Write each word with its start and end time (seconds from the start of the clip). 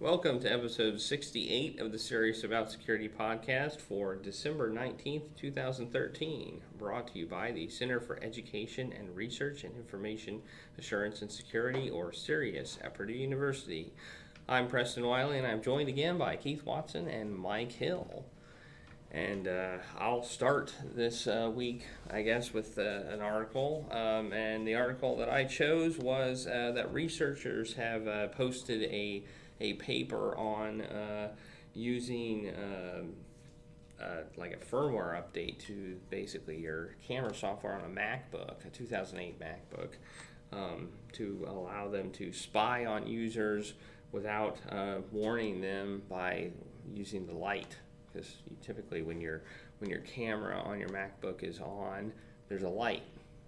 Welcome 0.00 0.38
to 0.40 0.52
episode 0.52 1.00
68 1.00 1.80
of 1.80 1.90
the 1.90 1.98
Serious 1.98 2.44
About 2.44 2.70
Security 2.70 3.08
podcast 3.08 3.80
for 3.80 4.14
December 4.14 4.70
19th, 4.70 5.24
2013. 5.36 6.60
Brought 6.78 7.08
to 7.08 7.18
you 7.18 7.26
by 7.26 7.50
the 7.50 7.68
Center 7.68 7.98
for 7.98 8.22
Education 8.22 8.92
and 8.96 9.16
Research 9.16 9.64
and 9.64 9.74
Information 9.74 10.40
Assurance 10.78 11.20
and 11.20 11.32
Security, 11.32 11.90
or 11.90 12.12
CERIAS, 12.12 12.78
at 12.80 12.94
Purdue 12.94 13.12
University. 13.12 13.92
I'm 14.48 14.68
Preston 14.68 15.04
Wiley, 15.04 15.36
and 15.36 15.46
I'm 15.48 15.60
joined 15.60 15.88
again 15.88 16.16
by 16.16 16.36
Keith 16.36 16.64
Watson 16.64 17.08
and 17.08 17.34
Mike 17.34 17.72
Hill. 17.72 18.24
And 19.10 19.48
uh, 19.48 19.78
I'll 19.98 20.22
start 20.22 20.74
this 20.94 21.26
uh, 21.26 21.50
week, 21.52 21.86
I 22.08 22.22
guess, 22.22 22.52
with 22.54 22.78
uh, 22.78 22.82
an 22.82 23.20
article. 23.20 23.88
Um, 23.90 24.32
and 24.32 24.68
the 24.68 24.76
article 24.76 25.16
that 25.16 25.28
I 25.28 25.42
chose 25.42 25.98
was 25.98 26.46
uh, 26.46 26.70
that 26.76 26.94
researchers 26.94 27.74
have 27.74 28.06
uh, 28.06 28.28
posted 28.28 28.82
a 28.84 29.24
a 29.60 29.74
paper 29.74 30.36
on 30.36 30.80
uh, 30.82 31.28
using 31.74 32.52
um, 32.56 33.14
uh, 34.00 34.22
like 34.36 34.52
a 34.52 34.64
firmware 34.64 35.20
update 35.20 35.58
to 35.58 35.98
basically 36.10 36.56
your 36.56 36.94
camera 37.06 37.34
software 37.34 37.74
on 37.74 37.82
a 37.82 37.88
MacBook, 37.94 38.64
a 38.64 38.70
2008 38.70 39.40
MacBook, 39.40 39.90
um, 40.52 40.88
to 41.12 41.44
allow 41.48 41.88
them 41.88 42.10
to 42.12 42.32
spy 42.32 42.86
on 42.86 43.06
users 43.06 43.74
without 44.12 44.58
uh, 44.70 44.98
warning 45.12 45.60
them 45.60 46.02
by 46.08 46.50
using 46.94 47.26
the 47.26 47.34
light. 47.34 47.76
Because 48.12 48.36
typically, 48.62 49.02
when 49.02 49.20
your 49.20 49.42
when 49.78 49.90
your 49.90 50.00
camera 50.00 50.60
on 50.60 50.78
your 50.78 50.88
MacBook 50.88 51.42
is 51.42 51.60
on, 51.60 52.12
there's 52.48 52.62
a 52.62 52.68
light 52.68 53.02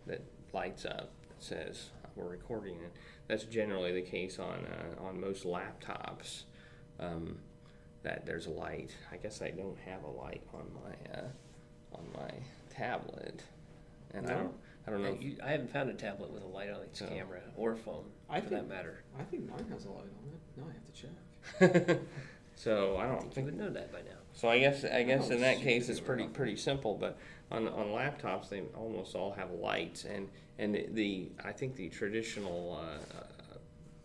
that 0.06 0.20
lights 0.52 0.84
up 0.84 1.10
that 1.28 1.42
says 1.42 1.90
we're 2.16 2.28
recording 2.28 2.74
it. 2.76 2.92
That's 3.28 3.44
generally 3.44 3.92
the 3.92 4.02
case 4.02 4.38
on 4.38 4.66
uh, 4.66 5.02
on 5.02 5.20
most 5.20 5.44
laptops. 5.44 6.44
Um, 6.98 7.38
that 8.02 8.24
there's 8.26 8.46
a 8.46 8.50
light. 8.50 8.90
I 9.12 9.16
guess 9.16 9.42
I 9.42 9.50
don't 9.50 9.76
have 9.86 10.02
a 10.04 10.10
light 10.10 10.42
on 10.54 10.64
my 10.74 11.18
uh, 11.18 11.26
on 11.94 12.04
my 12.14 12.30
tablet, 12.74 13.42
and 14.14 14.26
I 14.28 14.34
don't 14.34 14.54
I 14.86 14.90
don't 14.90 15.02
know. 15.02 15.16
You, 15.20 15.36
I 15.44 15.50
haven't 15.50 15.70
found 15.70 15.90
a 15.90 15.94
tablet 15.94 16.30
with 16.32 16.42
a 16.42 16.46
light 16.46 16.70
on 16.70 16.80
its 16.82 17.00
No. 17.00 17.08
camera 17.08 17.40
or 17.56 17.76
phone, 17.76 18.04
I 18.28 18.40
for 18.40 18.48
think- 18.48 18.62
that 18.62 18.68
matter. 18.74 19.02
I 19.18 19.22
think 19.24 19.48
mine 19.48 19.66
has 19.72 19.84
a 19.84 19.90
light 19.90 20.04
on 20.04 20.32
it. 20.32 20.40
Now 20.56 20.64
I 20.68 20.72
have 20.72 21.78
to 21.80 21.86
check. 21.88 22.00
so 22.56 22.96
I 22.96 23.04
I 23.04 23.08
don't 23.08 23.32
think 23.34 23.36
you 23.46 23.52
would 23.52 23.58
know 23.58 23.70
that 23.70 23.92
by 23.92 23.98
now. 24.00 24.16
So 24.32 24.48
I 24.48 24.58
guess 24.58 24.84
I 24.84 25.02
guess 25.02 25.28
in 25.30 25.40
that 25.42 25.60
case 25.60 25.88
it's 25.88 26.00
pretty 26.00 26.26
pretty 26.28 26.56
simple. 26.56 26.94
But 26.94 27.18
on 27.50 27.68
on 27.68 27.86
laptops 27.88 28.48
they 28.48 28.62
almost 28.76 29.14
all 29.14 29.32
have 29.32 29.50
lights, 29.52 30.04
and 30.04 30.28
and 30.58 30.74
the, 30.74 30.86
the 30.92 31.28
I 31.44 31.52
think 31.52 31.76
the 31.76 31.88
traditional 31.88 32.80
uh, 32.80 33.18
uh, 33.18 33.24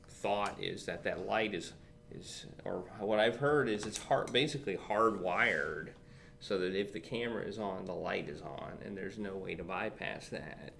thought 0.08 0.56
is 0.62 0.86
that 0.86 1.04
that 1.04 1.26
light 1.26 1.54
is 1.54 1.74
is 2.12 2.46
or 2.64 2.84
what 3.00 3.20
I've 3.20 3.38
heard 3.38 3.70
is 3.70 3.86
it's 3.86 3.98
hard 3.98 4.32
basically 4.32 4.78
hardwired, 4.78 5.90
so 6.40 6.58
that 6.60 6.76
if 6.76 6.94
the 6.94 7.00
camera 7.00 7.44
is 7.44 7.60
on, 7.60 7.86
the 7.86 7.94
light 7.94 8.30
is 8.30 8.42
on, 8.42 8.74
and 8.84 8.98
there's 8.98 9.18
no 9.18 9.36
way 9.36 9.56
to 9.56 9.64
bypass 9.64 10.30
that. 10.30 10.74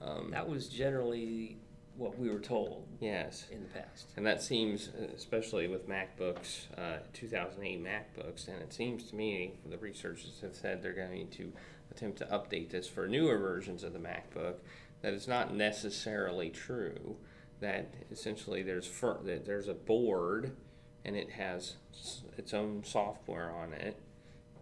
Um, 0.00 0.30
That 0.30 0.48
was 0.48 0.68
generally 0.68 1.58
what 1.96 2.18
we 2.18 2.28
were 2.28 2.40
told 2.40 2.86
yes. 3.00 3.46
in 3.50 3.62
the 3.62 3.68
past. 3.68 4.08
And 4.16 4.26
that 4.26 4.42
seems, 4.42 4.90
especially 5.14 5.68
with 5.68 5.88
MacBooks, 5.88 6.66
uh, 6.76 6.98
2008 7.12 7.82
MacBooks, 7.82 8.48
and 8.48 8.60
it 8.60 8.72
seems 8.72 9.04
to 9.10 9.16
me 9.16 9.54
the 9.66 9.78
researchers 9.78 10.40
have 10.42 10.56
said 10.56 10.82
they're 10.82 10.92
going 10.92 11.28
to 11.28 11.52
attempt 11.90 12.18
to 12.18 12.26
update 12.26 12.70
this 12.70 12.86
for 12.88 13.06
newer 13.08 13.38
versions 13.38 13.82
of 13.84 13.92
the 13.92 13.98
MacBook. 13.98 14.56
That 15.02 15.12
it's 15.14 15.28
not 15.28 15.54
necessarily 15.54 16.50
true. 16.50 17.16
That 17.60 17.92
essentially 18.10 18.62
there's 18.62 18.86
fir- 18.86 19.22
that 19.24 19.44
there's 19.44 19.68
a 19.68 19.74
board, 19.74 20.56
and 21.04 21.16
it 21.16 21.30
has 21.30 21.74
s- 21.92 22.22
its 22.36 22.52
own 22.54 22.82
software 22.84 23.50
on 23.50 23.72
it 23.72 23.96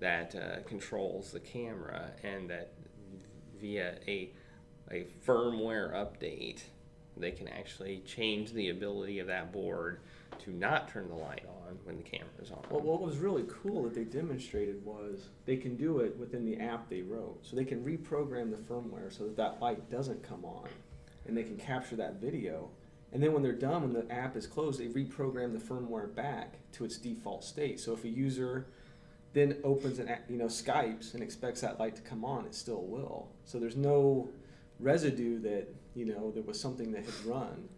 that 0.00 0.34
uh, 0.34 0.60
controls 0.66 1.30
the 1.30 1.40
camera, 1.40 2.10
and 2.22 2.50
that 2.50 2.72
via 3.60 3.98
a 4.08 4.30
a 4.90 5.06
firmware 5.24 5.92
update 5.94 6.62
they 7.16 7.30
can 7.30 7.46
actually 7.48 8.02
change 8.06 8.52
the 8.52 8.68
ability 8.70 9.18
of 9.20 9.26
that 9.28 9.52
board 9.52 10.00
to 10.40 10.50
not 10.50 10.88
turn 10.88 11.08
the 11.08 11.14
light 11.14 11.44
on 11.48 11.78
when 11.84 11.96
the 11.96 12.02
camera 12.02 12.28
is 12.40 12.50
on. 12.50 12.62
Well, 12.70 12.80
what 12.80 13.00
was 13.00 13.18
really 13.18 13.44
cool 13.48 13.84
that 13.84 13.94
they 13.94 14.04
demonstrated 14.04 14.84
was 14.84 15.28
they 15.46 15.56
can 15.56 15.76
do 15.76 16.00
it 16.00 16.16
within 16.18 16.44
the 16.44 16.58
app 16.58 16.88
they 16.88 17.02
wrote. 17.02 17.38
So 17.42 17.56
they 17.56 17.64
can 17.64 17.84
reprogram 17.84 18.50
the 18.50 18.56
firmware 18.56 19.16
so 19.16 19.24
that 19.24 19.36
that 19.36 19.60
light 19.60 19.90
doesn't 19.90 20.22
come 20.22 20.44
on, 20.44 20.68
and 21.26 21.36
they 21.36 21.42
can 21.42 21.56
capture 21.56 21.96
that 21.96 22.20
video. 22.20 22.70
And 23.12 23.22
then 23.22 23.32
when 23.32 23.42
they're 23.42 23.52
done, 23.52 23.82
when 23.82 23.92
the 23.92 24.10
app 24.12 24.36
is 24.36 24.46
closed, 24.46 24.80
they 24.80 24.86
reprogram 24.86 25.52
the 25.52 25.58
firmware 25.58 26.14
back 26.14 26.54
to 26.72 26.84
its 26.84 26.96
default 26.96 27.44
state. 27.44 27.78
So 27.78 27.92
if 27.92 28.04
a 28.04 28.08
user 28.08 28.66
then 29.34 29.56
opens 29.64 29.98
an 29.98 30.08
app, 30.08 30.30
you 30.30 30.36
know 30.36 30.46
Skype's 30.46 31.14
and 31.14 31.22
expects 31.22 31.60
that 31.62 31.80
light 31.80 31.96
to 31.96 32.02
come 32.02 32.24
on, 32.24 32.44
it 32.46 32.54
still 32.54 32.82
will. 32.82 33.28
So 33.44 33.58
there's 33.58 33.76
no 33.76 34.30
residue 34.78 35.38
that 35.40 35.68
you 35.94 36.06
know 36.06 36.30
there 36.30 36.42
was 36.42 36.60
something 36.60 36.92
that 36.92 37.04
had 37.04 37.24
run 37.24 37.68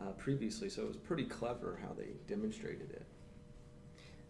uh, 0.00 0.12
previously. 0.12 0.68
So 0.68 0.82
it 0.82 0.88
was 0.88 0.96
pretty 0.96 1.24
clever 1.24 1.78
how 1.82 1.92
they 1.94 2.10
demonstrated 2.26 2.90
it. 2.90 3.06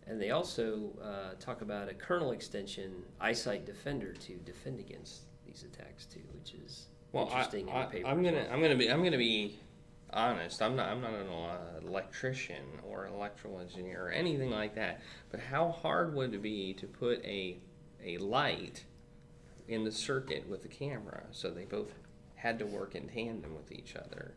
And 0.06 0.20
they 0.20 0.30
also 0.30 0.90
uh, 1.02 1.34
talk 1.38 1.62
about 1.62 1.88
a 1.88 1.94
kernel 1.94 2.32
extension, 2.32 3.04
Eyesight 3.20 3.64
Defender, 3.64 4.12
to 4.12 4.34
defend 4.34 4.80
against 4.80 5.22
these 5.46 5.64
attacks 5.64 6.06
too, 6.06 6.22
which 6.34 6.54
is 6.54 6.86
well, 7.12 7.24
I, 7.26 7.28
interesting 7.28 7.60
in 7.60 7.66
the 7.66 7.72
I, 7.72 7.84
paper. 7.84 8.08
I'm 8.08 8.22
gonna 8.22 8.36
well. 8.36 8.52
I'm 8.52 8.62
gonna 8.62 8.76
be 8.76 8.90
I'm 8.90 9.04
gonna 9.04 9.18
be 9.18 9.60
honest. 10.12 10.60
I'm 10.60 10.76
not 10.76 10.88
I'm 10.88 11.00
not 11.00 11.14
an 11.14 11.28
uh, 11.28 11.86
electrician 11.86 12.64
or 12.82 13.06
electrical 13.06 13.60
engineer 13.60 14.06
or 14.06 14.10
anything 14.10 14.50
like 14.50 14.74
that. 14.74 15.00
But 15.30 15.40
how 15.40 15.70
hard 15.70 16.14
would 16.14 16.34
it 16.34 16.42
be 16.42 16.74
to 16.74 16.86
put 16.86 17.24
a 17.24 17.58
a 18.04 18.18
light 18.18 18.84
in 19.68 19.84
the 19.84 19.92
circuit 19.92 20.48
with 20.48 20.62
the 20.62 20.68
camera 20.68 21.22
so 21.30 21.50
they 21.50 21.64
both 21.64 21.94
had 22.34 22.58
to 22.58 22.66
work 22.66 22.96
in 22.96 23.08
tandem 23.08 23.54
with 23.54 23.70
each 23.70 23.94
other? 23.94 24.34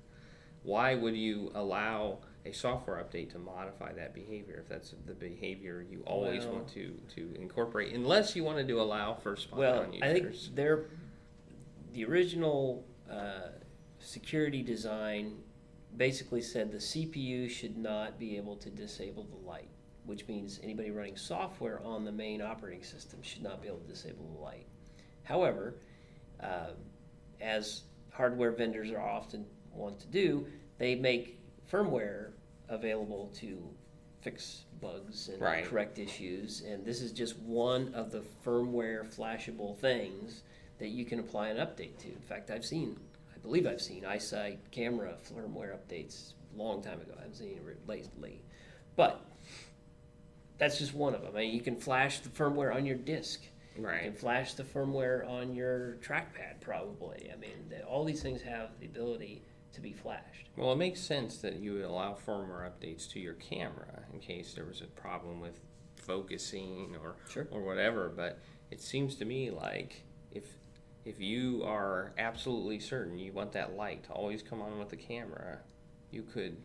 Why 0.65 0.95
would 0.95 1.15
you 1.15 1.51
allow 1.53 2.17
a 2.43 2.51
software 2.51 2.97
update 2.97 3.31
to 3.31 3.39
modify 3.39 3.93
that 3.93 4.13
behavior 4.13 4.57
if 4.59 4.67
that's 4.67 4.95
the 5.05 5.13
behavior 5.13 5.85
you 5.89 6.01
always 6.05 6.45
Well- 6.45 6.55
want 6.55 6.69
to, 6.69 6.99
to 7.15 7.35
incorporate, 7.39 7.93
unless 7.93 8.35
you 8.35 8.43
wanted 8.43 8.67
to 8.67 8.81
allow 8.81 9.13
for 9.13 9.35
spy 9.35 9.57
Well, 9.57 9.85
users? 9.93 10.01
I 10.01 10.13
think 10.13 10.55
they're 10.55 10.85
the 11.93 12.03
original 12.05 12.83
uh, 13.09 13.49
security 13.99 14.61
design 14.61 15.37
basically 15.95 16.41
said 16.41 16.71
the 16.71 16.77
CPU 16.79 17.49
should 17.49 17.77
not 17.77 18.19
be 18.19 18.35
able 18.35 18.57
to 18.57 18.69
disable 18.69 19.23
the 19.23 19.47
light, 19.47 19.69
which 20.05 20.27
means 20.27 20.59
anybody 20.61 20.91
running 20.91 21.15
software 21.15 21.79
on 21.83 22.03
the 22.03 22.11
main 22.11 22.41
operating 22.41 22.83
system 22.83 23.21
should 23.21 23.43
not 23.43 23.61
be 23.61 23.67
able 23.69 23.77
to 23.77 23.87
disable 23.87 24.27
the 24.35 24.41
light. 24.41 24.65
However, 25.23 25.75
uh, 26.41 26.71
as 27.39 27.83
hardware 28.11 28.51
vendors 28.51 28.91
are 28.91 28.99
often 28.99 29.45
want 29.75 29.99
to 29.99 30.07
do, 30.07 30.45
they 30.77 30.95
make 30.95 31.39
firmware 31.71 32.31
available 32.69 33.31
to 33.35 33.61
fix 34.21 34.65
bugs 34.81 35.29
and 35.29 35.39
Right. 35.41 35.65
correct 35.65 35.99
issues. 35.99 36.61
And 36.61 36.83
this 36.83 37.01
is 37.01 37.11
just 37.11 37.37
one 37.39 37.93
of 37.93 38.11
the 38.11 38.21
firmware 38.43 39.05
flashable 39.05 39.77
things 39.77 40.43
that 40.79 40.89
you 40.89 41.05
can 41.05 41.19
apply 41.19 41.49
an 41.49 41.57
update 41.57 41.97
to. 41.99 42.07
In 42.07 42.21
fact, 42.27 42.49
I've 42.51 42.65
seen, 42.65 42.99
I 43.33 43.37
believe 43.39 43.65
I've 43.67 43.81
seen 43.81 44.03
iSight 44.03 44.57
camera 44.71 45.15
firmware 45.31 45.77
updates 45.77 46.33
a 46.53 46.57
long 46.57 46.81
time 46.81 46.99
ago. 47.01 47.13
I 47.17 47.21
haven't 47.21 47.35
seen 47.35 47.49
it 47.49 47.87
lately. 47.87 48.41
But 48.95 49.21
that's 50.57 50.79
just 50.79 50.93
one 50.93 51.13
of 51.13 51.21
them. 51.21 51.31
I 51.35 51.41
mean, 51.41 51.53
you 51.53 51.61
can 51.61 51.75
flash 51.75 52.19
the 52.19 52.29
firmware 52.29 52.73
on 52.73 52.85
your 52.85 52.97
disk. 52.97 53.41
You 53.77 53.83
can 53.83 54.13
flash 54.13 54.53
the 54.53 54.63
firmware 54.63 55.27
on 55.29 55.53
your 55.53 55.97
trackpad, 56.01 56.61
probably. 56.61 57.29
I 57.31 57.35
mean, 57.35 57.69
the, 57.69 57.83
all 57.83 58.05
these 58.05 58.21
things 58.21 58.41
have 58.41 58.69
the 58.79 58.85
ability 58.85 59.43
to 59.75 59.81
be 59.81 59.93
flashed. 59.93 60.49
Well, 60.57 60.71
it 60.71 60.77
makes 60.77 60.99
sense 61.01 61.37
that 61.39 61.57
you 61.57 61.73
would 61.73 61.83
allow 61.83 62.15
firmware 62.25 62.69
updates 62.69 63.09
to 63.11 63.19
your 63.19 63.33
camera 63.35 64.03
in 64.13 64.19
case 64.19 64.53
there 64.53 64.65
was 64.65 64.81
a 64.81 64.85
problem 64.87 65.39
with 65.41 65.59
focusing 65.95 66.95
or 67.01 67.15
Sure. 67.29 67.47
or 67.51 67.61
whatever. 67.61 68.09
But 68.09 68.39
it 68.71 68.81
seems 68.81 69.15
to 69.15 69.25
me 69.25 69.51
like 69.51 70.03
if 70.31 70.57
if 71.03 71.19
you 71.19 71.61
are 71.63 72.13
absolutely 72.17 72.79
certain 72.79 73.17
you 73.19 73.31
want 73.31 73.51
that 73.51 73.75
light 73.75 74.03
to 74.05 74.11
always 74.11 74.41
come 74.41 74.61
on 74.61 74.79
with 74.79 74.89
the 74.89 74.95
camera, 74.97 75.59
you 76.11 76.23
could 76.23 76.57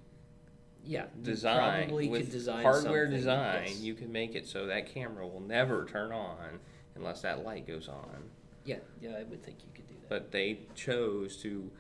Yeah, 0.85 1.07
design 1.21 1.89
probably 1.89 2.09
with 2.09 2.23
could 2.23 2.31
design 2.33 2.63
hardware 2.63 3.07
design. 3.07 3.65
yes. 3.67 3.81
You 3.81 3.95
can 3.95 4.11
make 4.11 4.35
it 4.35 4.47
so 4.47 4.67
that 4.67 4.87
camera 4.87 5.27
will 5.27 5.41
never 5.41 5.85
turn 5.85 6.11
on 6.13 6.61
unless 6.95 7.21
that 7.23 7.45
light 7.45 7.67
goes 7.67 7.89
on. 7.89 8.31
Yeah, 8.65 8.79
yeah, 9.01 9.17
I 9.19 9.25
would 9.25 9.43
think 9.43 9.59
you 9.65 9.71
could 9.75 9.87
do 9.89 9.95
that. 10.01 10.09
But 10.09 10.31
they 10.31 10.61
chose 10.75 11.37
to 11.43 11.71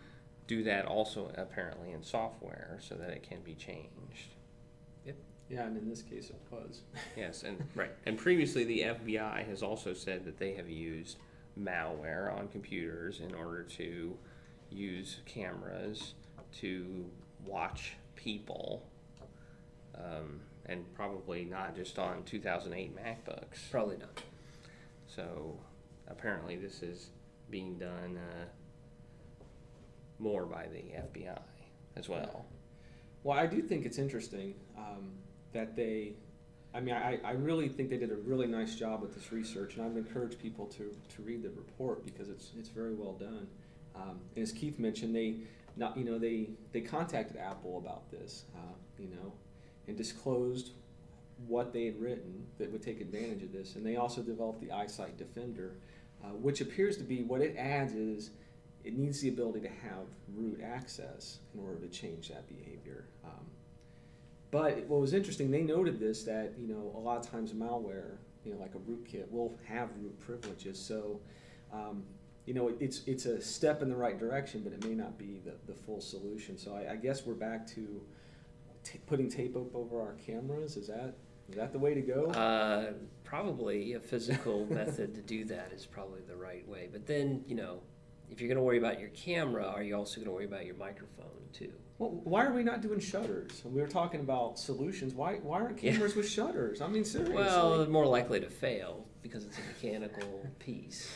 do 0.50 0.64
that 0.64 0.84
also 0.84 1.30
apparently 1.36 1.92
in 1.92 2.02
software 2.02 2.76
so 2.80 2.96
that 2.96 3.10
it 3.10 3.22
can 3.22 3.38
be 3.44 3.54
changed. 3.54 4.34
Yep. 5.06 5.14
Yeah, 5.48 5.62
and 5.66 5.76
in 5.76 5.88
this 5.88 6.02
case 6.02 6.28
it 6.30 6.40
was. 6.50 6.80
Yes, 7.16 7.44
and 7.44 7.62
Right. 7.76 7.92
and 8.04 8.18
previously 8.18 8.64
the 8.64 8.80
FBI 8.80 9.46
has 9.46 9.62
also 9.62 9.94
said 9.94 10.24
that 10.24 10.38
they 10.40 10.54
have 10.54 10.68
used 10.68 11.18
malware 11.56 12.36
on 12.36 12.48
computers 12.48 13.20
in 13.20 13.32
order 13.32 13.62
to 13.62 14.16
use 14.70 15.20
cameras 15.24 16.14
to 16.62 17.08
watch 17.46 17.94
people. 18.16 18.82
Um, 19.96 20.40
and 20.66 20.84
probably 20.94 21.44
not 21.44 21.76
just 21.76 21.96
on 21.96 22.24
2008 22.24 22.96
MacBooks. 22.96 23.70
Probably 23.70 23.98
not. 23.98 24.20
So 25.06 25.56
apparently, 26.08 26.56
this 26.56 26.82
is 26.82 27.10
being 27.50 27.78
done 27.78 28.18
uh, 28.18 28.44
more 30.20 30.44
by 30.44 30.66
the 30.72 30.78
FBI 30.78 31.38
as 31.96 32.08
well. 32.08 32.46
Well, 33.22 33.38
I 33.38 33.46
do 33.46 33.60
think 33.60 33.84
it's 33.84 33.98
interesting 33.98 34.54
um, 34.78 35.10
that 35.52 35.76
they, 35.76 36.14
I 36.74 36.80
mean, 36.80 36.94
I, 36.94 37.18
I 37.24 37.32
really 37.32 37.68
think 37.68 37.90
they 37.90 37.98
did 37.98 38.10
a 38.10 38.16
really 38.16 38.46
nice 38.46 38.76
job 38.76 39.02
with 39.02 39.14
this 39.14 39.32
research, 39.32 39.76
and 39.76 39.84
I've 39.84 39.96
encouraged 39.96 40.38
people 40.38 40.66
to, 40.66 40.94
to 41.16 41.22
read 41.22 41.42
the 41.42 41.50
report 41.50 42.04
because 42.04 42.28
it's, 42.28 42.52
it's 42.58 42.68
very 42.68 42.94
well 42.94 43.12
done. 43.12 43.46
Um, 43.94 44.20
and 44.36 44.42
as 44.42 44.52
Keith 44.52 44.78
mentioned, 44.78 45.14
they 45.14 45.40
not, 45.76 45.96
you 45.96 46.04
know, 46.04 46.18
they, 46.18 46.50
they 46.72 46.80
contacted 46.80 47.36
Apple 47.36 47.78
about 47.78 48.10
this, 48.10 48.44
uh, 48.56 48.74
you 48.98 49.08
know, 49.08 49.32
and 49.86 49.96
disclosed 49.96 50.72
what 51.46 51.72
they 51.72 51.86
had 51.86 52.00
written 52.00 52.46
that 52.58 52.70
would 52.70 52.82
take 52.82 53.00
advantage 53.00 53.42
of 53.42 53.52
this. 53.52 53.76
And 53.76 53.84
they 53.84 53.96
also 53.96 54.20
developed 54.20 54.60
the 54.60 54.68
iSightDefender, 54.68 55.72
uh, 56.22 56.28
which 56.28 56.60
appears 56.60 56.96
to 56.98 57.04
be 57.04 57.22
what 57.22 57.40
it 57.40 57.56
adds 57.56 57.94
is 57.94 58.30
it 58.84 58.96
needs 58.96 59.20
the 59.20 59.28
ability 59.28 59.60
to 59.60 59.68
have 59.68 60.06
root 60.34 60.60
access 60.64 61.38
in 61.54 61.60
order 61.60 61.78
to 61.78 61.88
change 61.88 62.28
that 62.28 62.48
behavior. 62.48 63.04
Um, 63.24 63.46
but 64.50 64.86
what 64.86 65.00
was 65.00 65.12
interesting, 65.12 65.50
they 65.50 65.62
noted 65.62 66.00
this 66.00 66.24
that 66.24 66.54
you 66.58 66.66
know 66.66 66.92
a 66.96 66.98
lot 66.98 67.18
of 67.18 67.30
times 67.30 67.52
malware, 67.52 68.16
you 68.44 68.52
know, 68.52 68.60
like 68.60 68.74
a 68.74 68.78
rootkit, 68.78 69.30
will 69.30 69.54
have 69.66 69.90
root 70.00 70.18
privileges. 70.18 70.78
So, 70.78 71.20
um, 71.72 72.02
you 72.46 72.54
know, 72.54 72.68
it, 72.68 72.76
it's 72.80 73.02
it's 73.06 73.26
a 73.26 73.40
step 73.40 73.82
in 73.82 73.88
the 73.88 73.96
right 73.96 74.18
direction, 74.18 74.62
but 74.62 74.72
it 74.72 74.84
may 74.84 74.94
not 74.94 75.18
be 75.18 75.40
the, 75.44 75.54
the 75.66 75.74
full 75.74 76.00
solution. 76.00 76.58
So 76.58 76.74
I, 76.74 76.92
I 76.92 76.96
guess 76.96 77.24
we're 77.24 77.34
back 77.34 77.66
to 77.74 78.00
t- 78.82 79.00
putting 79.06 79.30
tape 79.30 79.56
up 79.56 79.74
over 79.74 80.00
our 80.00 80.14
cameras. 80.14 80.76
Is 80.76 80.88
that 80.88 81.14
is 81.48 81.56
that 81.56 81.72
the 81.72 81.78
way 81.78 81.94
to 81.94 82.00
go? 82.00 82.26
Uh, 82.26 82.92
probably 83.24 83.94
a 83.94 84.00
physical 84.00 84.66
method 84.70 85.14
to 85.14 85.20
do 85.20 85.44
that 85.44 85.72
is 85.74 85.84
probably 85.84 86.20
the 86.28 86.36
right 86.36 86.66
way. 86.68 86.88
But 86.90 87.06
then, 87.06 87.44
you 87.46 87.56
know, 87.56 87.80
if 88.30 88.40
you're 88.40 88.48
going 88.48 88.56
to 88.56 88.62
worry 88.62 88.78
about 88.78 89.00
your 89.00 89.08
camera, 89.10 89.66
are 89.66 89.82
you 89.82 89.94
also 89.96 90.16
going 90.16 90.26
to 90.26 90.32
worry 90.32 90.44
about 90.44 90.64
your 90.66 90.76
microphone 90.76 91.26
too? 91.52 91.72
Well, 91.98 92.10
why 92.24 92.46
are 92.46 92.52
we 92.52 92.62
not 92.62 92.80
doing 92.80 92.98
shutters? 93.00 93.60
And 93.64 93.74
we 93.74 93.80
were 93.82 93.88
talking 93.88 94.20
about 94.20 94.58
solutions. 94.58 95.12
Why 95.14 95.34
why 95.42 95.60
aren't 95.60 95.82
Yeah. 95.82 95.92
cameras 95.92 96.16
with 96.16 96.28
shutters? 96.28 96.80
I 96.80 96.86
mean, 96.88 97.04
seriously. 97.04 97.34
Well, 97.36 97.78
they're 97.78 97.86
more 97.88 98.06
likely 98.06 98.40
to 98.40 98.48
fail 98.48 99.06
because 99.22 99.44
it's 99.44 99.58
a 99.58 99.62
mechanical 99.62 100.46
piece. 100.58 101.10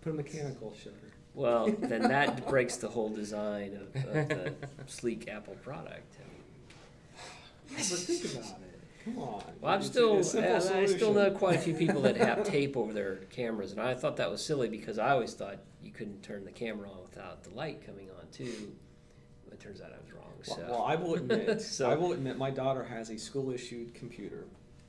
put 0.00 0.10
a 0.12 0.16
mechanical 0.16 0.72
shutter. 0.74 0.94
Well, 1.34 1.66
then 1.78 2.02
that 2.02 2.46
breaks 2.48 2.76
the 2.76 2.88
whole 2.88 3.10
design 3.10 3.74
of, 3.76 3.96
of 4.16 4.28
the 4.28 4.54
sleek 4.86 5.28
Apple 5.28 5.56
product. 5.56 6.14
Yeah, 6.18 7.76
but 7.76 7.84
think 7.84 8.24
about 8.34 8.60
it. 8.62 8.73
Come 9.04 9.18
on. 9.18 9.42
Well, 9.60 9.72
I'm 9.72 9.80
It's 9.80 9.88
still, 9.88 10.16
a 10.16 10.56
uh, 10.56 10.60
I, 10.74 10.78
I 10.80 10.86
still 10.86 11.12
know 11.12 11.30
quite 11.30 11.56
a 11.56 11.58
few 11.60 11.74
people 11.74 12.00
that 12.02 12.16
have 12.16 12.42
tape 12.44 12.76
over 12.76 12.92
their 12.92 13.16
cameras, 13.30 13.72
and 13.72 13.80
I 13.80 13.94
thought 13.94 14.16
that 14.16 14.30
was 14.30 14.44
silly 14.44 14.68
because 14.68 14.98
I 14.98 15.10
always 15.10 15.34
thought 15.34 15.58
you 15.82 15.92
couldn't 15.92 16.22
turn 16.22 16.44
the 16.44 16.52
camera 16.52 16.90
on 16.90 17.02
without 17.02 17.44
the 17.44 17.50
light 17.50 17.84
coming 17.84 18.08
on 18.18 18.26
too. 18.32 18.72
It 19.52 19.60
turns 19.60 19.80
out 19.80 19.92
I 19.92 20.02
was 20.02 20.12
wrong. 20.12 20.32
Well, 20.48 20.56
So, 20.56 20.66
well, 20.68 20.82
I 20.82 20.94
will 20.96 21.14
admit, 21.14 21.60
So- 21.60 21.90
I 21.90 21.94
will 21.94 22.12
admit, 22.12 22.38
my 22.38 22.50
daughter 22.50 22.82
has 22.84 23.10
a 23.10 23.18
school-issued 23.18 23.94
computer, 23.94 24.46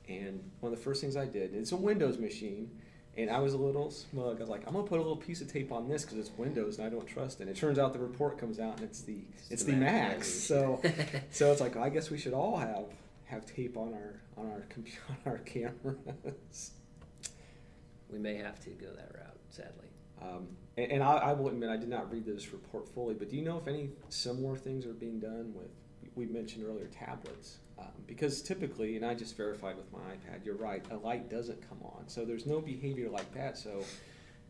and 0.08 0.42
one 0.62 0.72
of 0.72 0.78
the 0.78 0.84
first 0.84 1.02
things 1.02 1.18
I 1.18 1.26
did, 1.26 1.54
it's 1.54 1.72
a 1.74 1.76
Windows 1.76 2.18
machine, 2.18 2.72
and 3.18 3.30
I 3.30 3.40
was 3.40 3.54
a 3.54 3.58
little 3.58 3.92
smug. 3.92 4.38
I 4.38 4.40
was 4.40 4.50
like, 4.50 4.66
I'm 4.68 4.74
gonna 4.74 4.88
put 4.88 5.00
a 5.00 5.02
little 5.02 5.18
piece 5.18 5.42
of 5.42 5.52
tape 5.52 5.72
on 5.72 5.88
this 5.88 6.04
because 6.04 6.18
it's 6.18 6.32
Windows 6.38 6.78
and 6.80 6.88
I 6.88 6.90
don't 6.90 7.08
trust 7.08 7.40
it. 7.40 7.44
And 7.48 7.50
it 7.50 7.58
turns 7.60 7.80
out 7.80 7.94
the 7.94 8.00
report 8.00 8.38
comes 8.38 8.60
out 8.60 8.76
and 8.76 8.84
it's 8.84 9.02
the 9.02 9.20
it's, 9.50 9.64
the, 9.64 9.72
Mac. 9.74 10.24
So 10.24 10.82
so 11.32 11.52
it's 11.52 11.62
like 11.62 11.78
I 11.78 11.88
guess 11.90 12.10
we 12.10 12.18
should 12.18 12.34
all 12.34 12.58
have 12.58 12.84
have 13.25 13.45
tape 13.45 13.75
on 13.77 13.94
our 13.94 14.22
on 14.38 14.51
our 14.51 14.62
computer 14.69 15.01
on 15.10 15.31
our 15.31 15.38
cameras. 15.39 16.72
we 18.10 18.19
may 18.19 18.36
have 18.36 18.60
to 18.62 18.69
go 18.72 18.88
that 18.88 19.12
route, 19.13 19.38
sadly. 19.50 19.88
Um, 20.22 20.48
and 20.77 20.92
and 20.92 21.04
I, 21.04 21.18
I 21.18 21.33
will 21.33 21.50
admit 21.50 21.69
I 21.69 21.77
did 21.77 21.89
not 21.89 22.12
read 22.12 22.25
this 22.25 22.54
report 22.54 22.88
fully, 22.88 23.16
but 23.16 23.30
do 23.30 23.36
you 23.36 23.42
know 23.44 23.57
if 23.57 23.68
any 23.68 23.89
similar 24.10 24.56
things 24.56 24.86
are 24.86 24.94
being 24.94 25.19
done 25.19 25.54
with? 25.56 25.69
We 26.16 26.27
mentioned 26.27 26.66
earlier 26.66 26.88
tablets, 26.88 27.57
um, 27.77 27.88
because 28.07 28.42
typically, 28.42 28.95
and 28.95 29.06
I 29.06 29.16
just 29.16 29.36
verified 29.36 29.75
with 29.75 29.92
my 29.92 30.00
iPad. 30.00 30.45
You're 30.45 30.56
right, 30.56 30.81
a 30.92 30.95
light 30.95 31.30
doesn't 31.30 31.68
come 31.68 31.80
on, 31.83 32.07
so 32.07 32.24
there's 32.24 32.45
no 32.45 32.62
behavior 32.62 33.10
like 33.10 33.33
that. 33.33 33.57
So, 33.57 33.83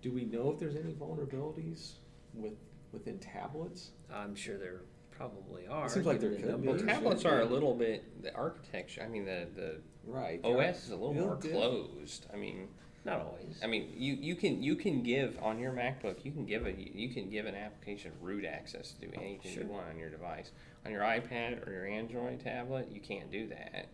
do 0.04 0.12
we 0.12 0.26
know 0.26 0.52
if 0.52 0.60
there's 0.60 0.76
any 0.76 0.94
vulnerabilities 0.94 1.94
with 2.36 2.54
within 2.92 3.18
tablets? 3.18 3.92
I'm 4.14 4.36
sure 4.36 4.60
there 4.60 4.82
probably 5.18 5.68
are. 5.68 5.90
seems 5.90 6.06
like 6.06 6.20
given 6.22 6.42
there 6.42 6.46
the 6.48 6.54
could 6.54 6.62
be. 6.62 6.68
Well, 6.68 6.78
numbers. 6.78 6.96
tablets 6.96 7.26
are 7.26 7.42
a 7.42 7.46
little 7.46 7.74
bit 7.74 8.22
the 8.24 8.34
architecture. 8.34 9.02
I 9.04 9.08
mean, 9.08 9.26
the 9.26 9.48
the 9.56 9.76
Right. 10.08 10.40
OS 10.44 10.84
is 10.86 10.90
a 10.92 10.96
little 10.96 11.14
Little 11.14 11.28
more 11.30 11.36
diff- 11.38 11.52
closed. 11.52 12.28
I 12.32 12.38
mean, 12.38 12.68
Not 13.06 13.22
always. 13.22 13.60
I 13.64 13.68
mean, 13.68 13.92
you, 13.98 14.14
you 14.14 14.36
can 14.36 14.62
you 14.62 14.76
can 14.76 15.02
give 15.04 15.38
on 15.42 15.58
your 15.60 15.72
MacBook 15.74 16.24
you 16.24 16.32
can 16.32 16.46
give 16.46 16.66
a 16.68 16.72
you 16.72 17.10
can 17.10 17.30
give 17.30 17.46
an 17.48 17.56
application 17.56 18.12
root 18.22 18.46
access 18.46 18.92
to 18.94 19.02
do 19.02 19.12
oh, 19.16 19.22
anything 19.22 19.52
Sure. 19.54 19.64
you 19.64 19.70
want 19.70 19.88
on 19.90 19.98
your 19.98 20.10
device. 20.10 20.52
On 20.86 20.92
your 20.92 21.02
iPad 21.02 21.66
or 21.68 21.72
your 21.72 21.88
Android 21.88 22.40
tablet, 22.40 22.90
you 22.92 23.00
can't 23.02 23.32
do 23.32 23.48
that. 23.48 23.88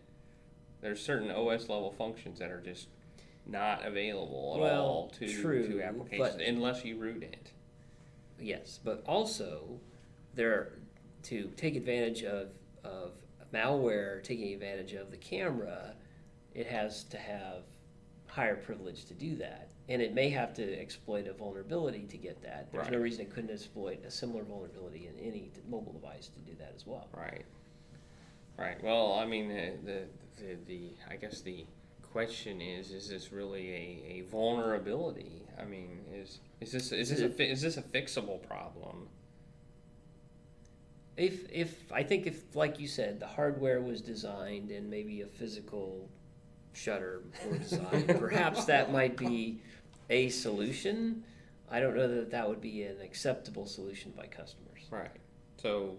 There's 0.82 1.00
certain 1.00 1.30
OS 1.30 1.68
level 1.70 1.92
functions 1.96 2.38
that 2.40 2.50
are 2.50 2.60
just 2.60 2.88
not 3.46 3.84
available 3.86 4.54
at 4.56 4.60
Well, 4.60 4.84
all 4.84 5.08
to 5.18 5.32
true, 5.40 5.66
to 5.66 5.82
applications 5.82 6.36
but- 6.36 6.40
unless 6.46 6.84
you 6.84 6.96
root 6.98 7.22
it. 7.22 7.52
Yes, 8.40 8.78
but 8.84 9.02
also 9.06 9.80
there 10.34 10.72
to 11.24 11.50
take 11.56 11.76
advantage 11.76 12.22
of 12.24 12.48
of 12.84 13.12
malware 13.52 14.22
taking 14.22 14.52
advantage 14.54 14.94
of 14.94 15.10
the 15.10 15.16
camera, 15.16 15.94
it 16.54 16.66
has 16.66 17.04
to 17.04 17.18
have 17.18 17.62
higher 18.26 18.56
privilege 18.56 19.04
to 19.04 19.14
do 19.14 19.36
that. 19.36 19.68
And 19.88 20.00
it 20.00 20.14
may 20.14 20.30
have 20.30 20.54
to 20.54 20.80
exploit 20.80 21.26
a 21.26 21.32
vulnerability 21.32 22.06
to 22.06 22.16
get 22.16 22.40
that. 22.42 22.72
There's 22.72 22.88
no 22.90 22.98
reason 22.98 23.22
it 23.22 23.30
couldn't 23.30 23.50
exploit 23.50 24.02
a 24.06 24.10
similar 24.10 24.42
vulnerability 24.42 25.08
in 25.08 25.18
any 25.22 25.50
mobile 25.68 25.92
device 25.92 26.28
to 26.28 26.40
do 26.40 26.56
that 26.58 26.72
as 26.74 26.86
well. 26.86 27.08
Right. 27.14 27.44
Right. 28.58 28.82
Well, 28.82 29.14
I 29.14 29.26
mean, 29.26 29.48
the, 29.48 29.72
the, 29.84 30.02
the, 30.38 30.56
the 30.66 30.90
I 31.10 31.16
guess 31.16 31.40
the 31.40 31.66
question 32.12 32.60
is, 32.60 32.92
is 32.92 33.08
this 33.08 33.32
really 33.32 33.70
a, 33.70 34.04
a 34.12 34.20
vulnerability? 34.30 35.42
I 35.60 35.64
mean, 35.64 35.98
is 36.14 36.40
is 36.60 36.72
this 36.72 36.92
is 36.92 37.10
this 37.10 37.20
a 37.20 37.50
is 37.50 37.60
this 37.60 37.76
a 37.76 37.82
fixable 37.82 38.46
problem? 38.46 39.08
If 41.16 41.50
if 41.50 41.92
I 41.92 42.02
think 42.02 42.26
if 42.26 42.56
like 42.56 42.80
you 42.80 42.88
said, 42.88 43.20
the 43.20 43.26
hardware 43.26 43.80
was 43.80 44.00
designed 44.00 44.70
and 44.70 44.88
maybe 44.88 45.20
a 45.20 45.26
physical 45.26 46.08
shutter 46.72 47.22
were 47.48 47.58
designed, 47.58 48.08
perhaps 48.18 48.64
that 48.64 48.90
might 48.92 49.16
be 49.16 49.60
a 50.08 50.28
solution. 50.30 51.24
I 51.70 51.80
don't 51.80 51.96
know 51.96 52.08
that 52.08 52.30
that 52.30 52.48
would 52.48 52.60
be 52.60 52.82
an 52.84 52.96
acceptable 53.02 53.66
solution 53.66 54.12
by 54.16 54.26
customers. 54.26 54.82
Right. 54.90 55.10
So, 55.56 55.96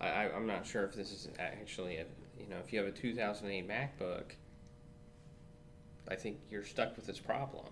I, 0.00 0.28
I'm 0.28 0.46
not 0.46 0.66
sure 0.66 0.84
if 0.84 0.94
this 0.94 1.10
is 1.12 1.28
actually 1.38 1.96
a 1.96 2.04
you 2.38 2.46
know 2.48 2.56
if 2.64 2.72
you 2.72 2.78
have 2.78 2.88
a 2.88 2.92
2008 2.92 3.68
MacBook, 3.68 4.32
I 6.08 6.14
think 6.14 6.38
you're 6.50 6.64
stuck 6.64 6.96
with 6.96 7.06
this 7.06 7.18
problem. 7.18 7.66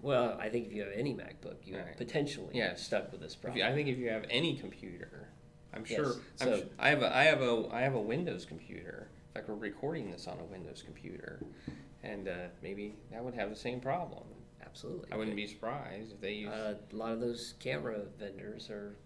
Well, 0.00 0.36
I 0.40 0.48
think 0.48 0.66
if 0.66 0.72
you 0.72 0.82
have 0.82 0.92
any 0.94 1.12
MacBook, 1.14 1.56
you 1.64 1.76
are 1.76 1.82
Right. 1.84 1.96
potentially 1.96 2.50
Yes. 2.54 2.82
stuck 2.82 3.10
with 3.10 3.20
this 3.20 3.34
problem. 3.34 3.58
you, 3.58 3.64
I 3.64 3.72
think 3.74 3.88
if 3.88 3.98
you 3.98 4.08
have 4.10 4.24
any 4.30 4.56
computer, 4.56 5.28
I'm 5.74 5.84
Yes, 5.86 5.96
sure. 5.96 6.12
I'm 6.40 6.48
so- 6.48 6.56
su- 6.60 6.68
I 6.78 6.88
have 6.88 7.02
a 7.02 7.16
I 7.16 7.24
have 7.24 7.42
a 7.42 7.68
I 7.72 7.80
have 7.82 7.94
a 7.94 8.00
Windows 8.00 8.44
computer. 8.44 9.08
In 9.28 9.34
fact, 9.34 9.48
we're 9.48 9.56
recording 9.56 10.10
this 10.10 10.26
on 10.26 10.38
a 10.40 10.44
Windows 10.44 10.82
computer, 10.82 11.40
and 12.02 12.28
uh, 12.28 12.32
maybe 12.62 12.94
that 13.12 13.22
would 13.22 13.34
have 13.34 13.50
the 13.50 13.56
same 13.56 13.80
problem. 13.80 14.24
Absolutely. 14.64 15.10
I 15.12 15.16
wouldn't 15.16 15.36
be 15.36 15.46
surprised 15.46 16.12
if 16.12 16.20
they 16.20 16.32
use. 16.34 16.50
Uh, 16.50 16.74
a 16.92 16.96
lot 16.96 17.12
of 17.12 17.20
those 17.20 17.54
camera 17.58 18.00
vendors 18.18 18.68
are 18.70 18.96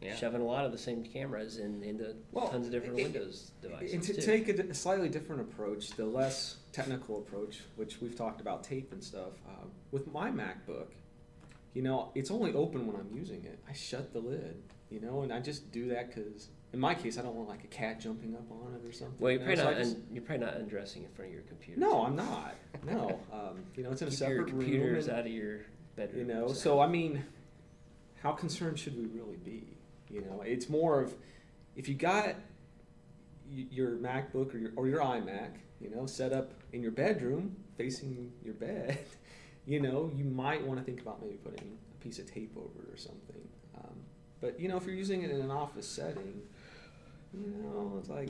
yeah. 0.00 0.14
shoving 0.14 0.40
a 0.40 0.44
lot 0.44 0.64
of 0.64 0.72
the 0.72 0.78
same 0.78 1.02
cameras 1.04 1.58
in, 1.58 1.82
into 1.82 2.14
Well, 2.32 2.48
tons 2.48 2.66
of 2.66 2.72
different 2.72 2.98
it- 2.98 3.02
Windows 3.04 3.50
devices. 3.62 3.92
And 3.92 4.02
to 4.04 4.14
too. 4.14 4.20
take 4.22 4.48
a, 4.48 4.62
a 4.70 4.74
slightly 4.74 5.08
different 5.08 5.42
approach, 5.42 5.90
the 5.90 6.04
less 6.06 6.56
technical 6.72 7.18
approach, 7.18 7.60
which 7.76 8.00
we've 8.00 8.16
talked 8.16 8.40
about 8.40 8.64
tape 8.64 8.92
and 8.92 9.02
stuff, 9.02 9.32
uh, 9.48 9.64
with 9.90 10.10
my 10.12 10.30
MacBook, 10.30 10.88
you 11.74 11.82
know, 11.82 12.10
it's 12.14 12.30
only 12.30 12.54
open 12.54 12.86
when 12.86 12.96
I'm 12.96 13.10
using 13.14 13.44
it. 13.44 13.58
I 13.68 13.72
shut 13.74 14.12
the 14.14 14.20
lid, 14.20 14.62
you 14.90 15.00
know, 15.00 15.22
and 15.22 15.32
I 15.32 15.40
just 15.40 15.70
do 15.72 15.88
that 15.88 16.14
because, 16.14 16.48
in 16.72 16.78
my 16.80 16.94
case, 16.94 17.18
I 17.18 17.22
don't 17.22 17.34
want 17.34 17.48
like 17.48 17.64
a 17.64 17.68
cat 17.68 18.00
jumping 18.00 18.34
up 18.34 18.50
on 18.50 18.74
it 18.74 18.88
or 18.88 18.92
something. 18.92 19.16
Well, 19.18 19.32
you're 19.32 19.40
you 19.50 19.56
know, 19.56 19.62
probably 19.64 19.74
so 19.74 19.78
not 19.78 19.78
just- 19.94 19.96
un- 19.96 20.06
you're 20.12 20.22
probably 20.24 20.46
not 20.46 20.54
undressing 20.56 21.02
in 21.04 21.10
front 21.10 21.28
of 21.30 21.34
your 21.34 21.42
computer. 21.44 21.80
no. 21.80 22.04
I'm 22.04 22.16
not. 22.16 22.54
No, 22.84 23.18
um, 23.32 23.64
you 23.74 23.82
know, 23.82 23.90
it's 23.90 24.02
in 24.02 24.08
a 24.08 24.10
Keep 24.10 24.20
your 24.20 24.28
separate 24.28 24.48
computers 24.48 25.06
room. 25.06 25.10
and- 25.16 25.20
out 25.20 25.26
of 25.26 25.32
your 25.32 25.60
bedroom. 25.96 26.28
you 26.28 26.34
know, 26.34 26.48
so 26.52 26.78
I 26.80 26.86
mean, 26.86 27.24
how 28.22 28.32
concerned 28.32 28.78
should 28.78 28.96
we 28.96 29.06
really 29.06 29.36
be? 29.38 29.76
You 30.08 30.20
know, 30.20 30.42
it's 30.42 30.68
more 30.68 31.00
of 31.00 31.14
if 31.74 31.88
you 31.88 31.94
got 31.94 32.36
your 33.50 33.92
MacBook 33.96 34.54
or 34.54 34.58
your 34.58 34.70
or 34.76 34.88
your 34.88 35.00
iMac, 35.00 35.50
you 35.80 35.90
know, 35.90 36.06
set 36.06 36.32
up 36.32 36.52
in 36.72 36.82
your 36.82 36.90
bedroom 36.92 37.56
facing 37.76 38.32
your 38.44 38.54
bed, 38.54 38.98
you 39.66 39.80
know, 39.80 40.10
you 40.14 40.24
might 40.24 40.64
want 40.66 40.78
to 40.78 40.84
think 40.84 41.00
about 41.00 41.20
maybe 41.22 41.34
putting 41.36 41.76
a 41.98 42.02
piece 42.02 42.18
of 42.18 42.30
tape 42.32 42.52
over 42.56 42.86
it 42.88 42.92
or 42.92 42.96
something. 42.96 43.48
Um, 43.76 43.96
but 44.40 44.58
you 44.60 44.68
know, 44.68 44.76
if 44.76 44.84
you're 44.86 44.94
using 44.94 45.22
it 45.22 45.30
in 45.30 45.40
an 45.40 45.50
office 45.50 45.86
setting, 45.88 46.42
you 47.34 47.54
know, 47.62 47.96
it's 47.98 48.08
like 48.08 48.28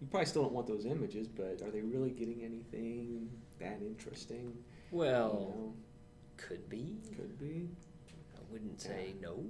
you 0.00 0.06
probably 0.10 0.26
still 0.26 0.42
don't 0.42 0.52
want 0.52 0.66
those 0.66 0.84
images, 0.86 1.28
but 1.28 1.60
are 1.62 1.70
they 1.70 1.80
really 1.82 2.10
getting 2.10 2.42
anything 2.44 3.30
that 3.60 3.78
interesting? 3.80 4.52
Well, 4.90 5.30
you 5.50 5.60
know, 5.62 5.74
could 6.36 6.68
be. 6.68 6.96
could 7.16 7.38
be. 7.38 7.68
I 8.36 8.40
wouldn't 8.52 8.80
say 8.80 9.14
no. 9.20 9.44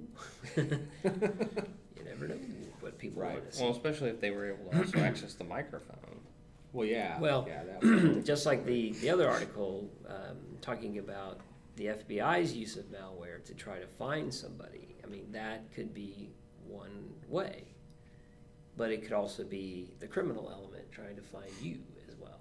you 0.57 2.03
never 2.05 2.27
know 2.27 2.35
what 2.79 2.97
people 2.97 3.21
Right. 3.21 3.33
want 3.33 3.51
to 3.51 3.55
see. 3.57 3.63
Well, 3.63 3.71
especially 3.73 4.09
if 4.09 4.19
they 4.19 4.31
were 4.31 4.47
able 4.51 4.71
to 4.71 4.77
also 4.77 4.99
access 4.99 5.33
the 5.33 5.43
microphone. 5.43 6.19
Well, 6.73 6.85
yeah. 6.87 7.19
Well, 7.19 7.45
yeah, 7.47 7.63
that 7.63 7.81
was 8.15 8.25
just 8.25 8.45
like 8.45 8.65
the, 8.65 8.91
the 8.93 9.09
other 9.09 9.29
article 9.29 9.89
um, 10.07 10.37
talking 10.61 10.97
about 10.97 11.39
the 11.77 11.85
FBI's 11.87 12.53
use 12.53 12.75
of 12.77 12.85
malware 12.85 13.43
to 13.45 13.53
try 13.53 13.79
to 13.79 13.87
find 13.87 14.33
somebody. 14.33 14.84
I 15.05 15.09
mean, 15.09 15.27
that 15.31 15.71
could 15.73 15.93
be 15.93 16.29
one 16.67 17.13
way. 17.27 17.63
But 18.77 18.91
it 18.91 19.03
could 19.03 19.13
also 19.13 19.43
be 19.43 19.91
the 19.99 20.07
criminal 20.07 20.49
element 20.51 20.91
trying 20.91 21.15
to 21.15 21.21
find 21.21 21.51
you 21.61 21.79
as 22.09 22.15
well. 22.17 22.39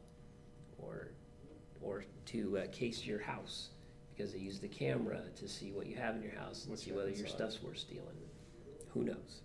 Or, 0.78 1.08
or 1.80 2.04
to 2.26 2.58
uh, 2.58 2.66
case 2.72 3.04
your 3.04 3.20
house 3.20 3.68
because 4.14 4.32
they 4.32 4.38
use 4.38 4.58
the 4.58 4.68
camera 4.68 5.20
to 5.36 5.48
see 5.48 5.72
what 5.72 5.86
you 5.86 5.96
have 5.96 6.16
in 6.16 6.22
your 6.22 6.34
house 6.34 6.62
and 6.62 6.70
What's 6.70 6.84
see 6.84 6.92
whether 6.92 7.10
your 7.10 7.26
inside. 7.26 7.36
stuff's 7.36 7.62
worth 7.62 7.78
stealing. 7.78 8.16
Who 8.92 9.04
knows? 9.04 9.42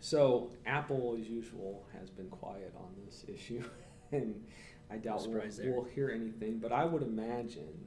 So 0.00 0.50
Apple, 0.66 1.16
as 1.18 1.26
usual, 1.28 1.84
has 1.98 2.10
been 2.10 2.28
quiet 2.28 2.72
on 2.76 2.90
this 3.06 3.24
issue, 3.26 3.64
and 4.12 4.44
I 4.90 4.98
doubt 4.98 5.26
we'll, 5.26 5.42
we'll 5.64 5.84
hear 5.84 6.10
anything. 6.10 6.58
But 6.58 6.72
I 6.72 6.84
would 6.84 7.02
imagine 7.02 7.86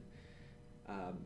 um, 0.88 1.18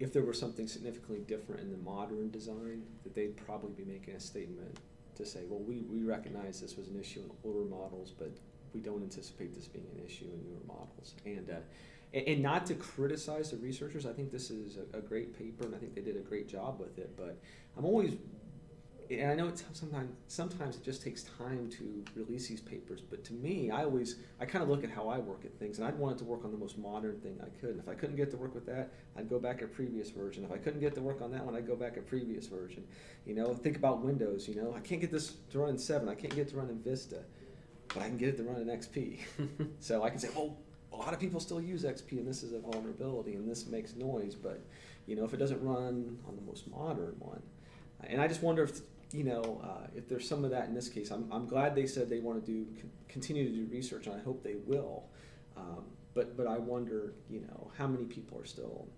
if 0.00 0.12
there 0.12 0.22
were 0.22 0.32
something 0.32 0.66
significantly 0.66 1.20
different 1.20 1.60
in 1.60 1.70
the 1.70 1.76
modern 1.78 2.30
design, 2.30 2.82
that 3.04 3.14
they'd 3.14 3.36
probably 3.36 3.72
be 3.72 3.84
making 3.84 4.14
a 4.14 4.20
statement 4.20 4.78
to 5.14 5.26
say, 5.26 5.40
"Well, 5.48 5.60
we, 5.60 5.82
we 5.82 6.02
recognize 6.02 6.60
this 6.60 6.76
was 6.76 6.88
an 6.88 6.98
issue 6.98 7.20
in 7.20 7.30
older 7.44 7.68
models, 7.68 8.10
but 8.10 8.32
we 8.72 8.80
don't 8.80 9.02
anticipate 9.02 9.54
this 9.54 9.68
being 9.68 9.86
an 9.94 10.04
issue 10.04 10.24
in 10.24 10.42
newer 10.42 10.64
models." 10.66 11.14
And 11.26 11.50
uh, 11.50 11.60
and, 12.14 12.26
and 12.26 12.42
not 12.42 12.66
to 12.66 12.74
criticize 12.74 13.50
the 13.50 13.58
researchers, 13.58 14.06
I 14.06 14.12
think 14.12 14.32
this 14.32 14.50
is 14.50 14.78
a, 14.78 14.98
a 14.98 15.00
great 15.00 15.38
paper, 15.38 15.66
and 15.66 15.74
I 15.74 15.78
think 15.78 15.94
they 15.94 16.00
did 16.00 16.16
a 16.16 16.20
great 16.20 16.48
job 16.48 16.80
with 16.80 16.98
it. 16.98 17.14
But 17.16 17.38
I'm 17.76 17.84
always 17.84 18.14
and 19.10 19.30
I 19.32 19.34
know 19.34 19.48
it's 19.48 19.64
sometimes 19.72 20.12
sometimes 20.28 20.76
it 20.76 20.84
just 20.84 21.02
takes 21.02 21.24
time 21.24 21.68
to 21.78 22.04
release 22.14 22.46
these 22.46 22.60
papers. 22.60 23.00
But 23.00 23.24
to 23.24 23.32
me, 23.32 23.70
I 23.70 23.82
always 23.82 24.16
I 24.40 24.44
kind 24.44 24.62
of 24.62 24.70
look 24.70 24.84
at 24.84 24.90
how 24.90 25.08
I 25.08 25.18
work 25.18 25.44
at 25.44 25.58
things, 25.58 25.78
and 25.78 25.86
I'd 25.86 25.98
want 25.98 26.14
it 26.14 26.18
to 26.18 26.24
work 26.24 26.44
on 26.44 26.52
the 26.52 26.58
most 26.58 26.78
modern 26.78 27.18
thing 27.18 27.38
I 27.42 27.48
could. 27.60 27.70
And 27.70 27.80
if 27.80 27.88
I 27.88 27.94
couldn't 27.94 28.16
get 28.16 28.30
to 28.30 28.36
work 28.36 28.54
with 28.54 28.66
that, 28.66 28.92
I'd 29.16 29.28
go 29.28 29.40
back 29.40 29.62
a 29.62 29.66
previous 29.66 30.10
version. 30.10 30.44
If 30.44 30.52
I 30.52 30.58
couldn't 30.58 30.80
get 30.80 30.94
to 30.94 31.00
work 31.00 31.22
on 31.22 31.32
that 31.32 31.44
one, 31.44 31.56
I'd 31.56 31.66
go 31.66 31.74
back 31.74 31.96
a 31.96 32.00
previous 32.00 32.46
version. 32.46 32.84
You 33.26 33.34
know, 33.34 33.52
think 33.52 33.76
about 33.76 34.00
Windows. 34.04 34.46
You 34.46 34.54
know, 34.54 34.74
I 34.76 34.80
can't 34.80 35.00
get 35.00 35.10
this 35.10 35.34
to 35.50 35.58
run 35.58 35.70
in 35.70 35.78
seven. 35.78 36.08
I 36.08 36.14
can't 36.14 36.34
get 36.34 36.46
it 36.46 36.50
to 36.50 36.56
run 36.56 36.70
in 36.70 36.80
Vista, 36.80 37.18
but 37.88 37.98
I 37.98 38.06
can 38.06 38.16
get 38.16 38.28
it 38.28 38.36
to 38.36 38.44
run 38.44 38.60
in 38.60 38.68
XP. 38.68 39.18
so 39.80 40.04
I 40.04 40.10
can 40.10 40.20
say, 40.20 40.28
well, 40.36 40.56
a 40.92 40.96
lot 40.96 41.12
of 41.12 41.18
people 41.18 41.40
still 41.40 41.60
use 41.60 41.82
XP, 41.82 42.12
and 42.12 42.28
this 42.28 42.44
is 42.44 42.52
a 42.52 42.60
vulnerability, 42.60 43.34
and 43.34 43.50
this 43.50 43.66
makes 43.66 43.96
noise. 43.96 44.36
But 44.36 44.60
you 45.06 45.16
know, 45.16 45.24
if 45.24 45.34
it 45.34 45.38
doesn't 45.38 45.62
run 45.64 46.18
on 46.28 46.36
the 46.36 46.42
most 46.42 46.68
modern 46.68 47.16
one, 47.18 47.42
and 48.04 48.20
I 48.20 48.28
just 48.28 48.42
wonder 48.42 48.62
if 48.62 48.80
you 49.12 49.24
know 49.24 49.60
uh, 49.64 49.86
if 49.94 50.08
there's 50.08 50.28
some 50.28 50.44
of 50.44 50.50
that 50.50 50.68
in 50.68 50.74
this 50.74 50.88
case. 50.88 51.10
I'm, 51.10 51.30
I'm 51.32 51.46
glad 51.46 51.74
they 51.74 51.86
said 51.86 52.08
they 52.08 52.20
want 52.20 52.44
to 52.44 52.50
do 52.50 52.66
continue 53.08 53.44
to 53.44 53.54
do 53.54 53.66
research, 53.70 54.06
and 54.06 54.14
I 54.14 54.20
hope 54.20 54.42
they 54.42 54.56
will. 54.66 55.04
Um, 55.56 55.84
but 56.14 56.36
but 56.36 56.46
I 56.46 56.58
wonder, 56.58 57.14
you 57.28 57.40
know, 57.40 57.70
how 57.76 57.86
many 57.86 58.04
people 58.04 58.38
are 58.38 58.46
still 58.46 58.88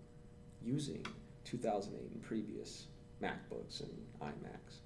using 0.62 1.04
2008 1.44 2.10
and 2.12 2.22
previous 2.22 2.86
MacBooks 3.22 3.80
and 3.80 3.90
iMacs. 4.20 4.80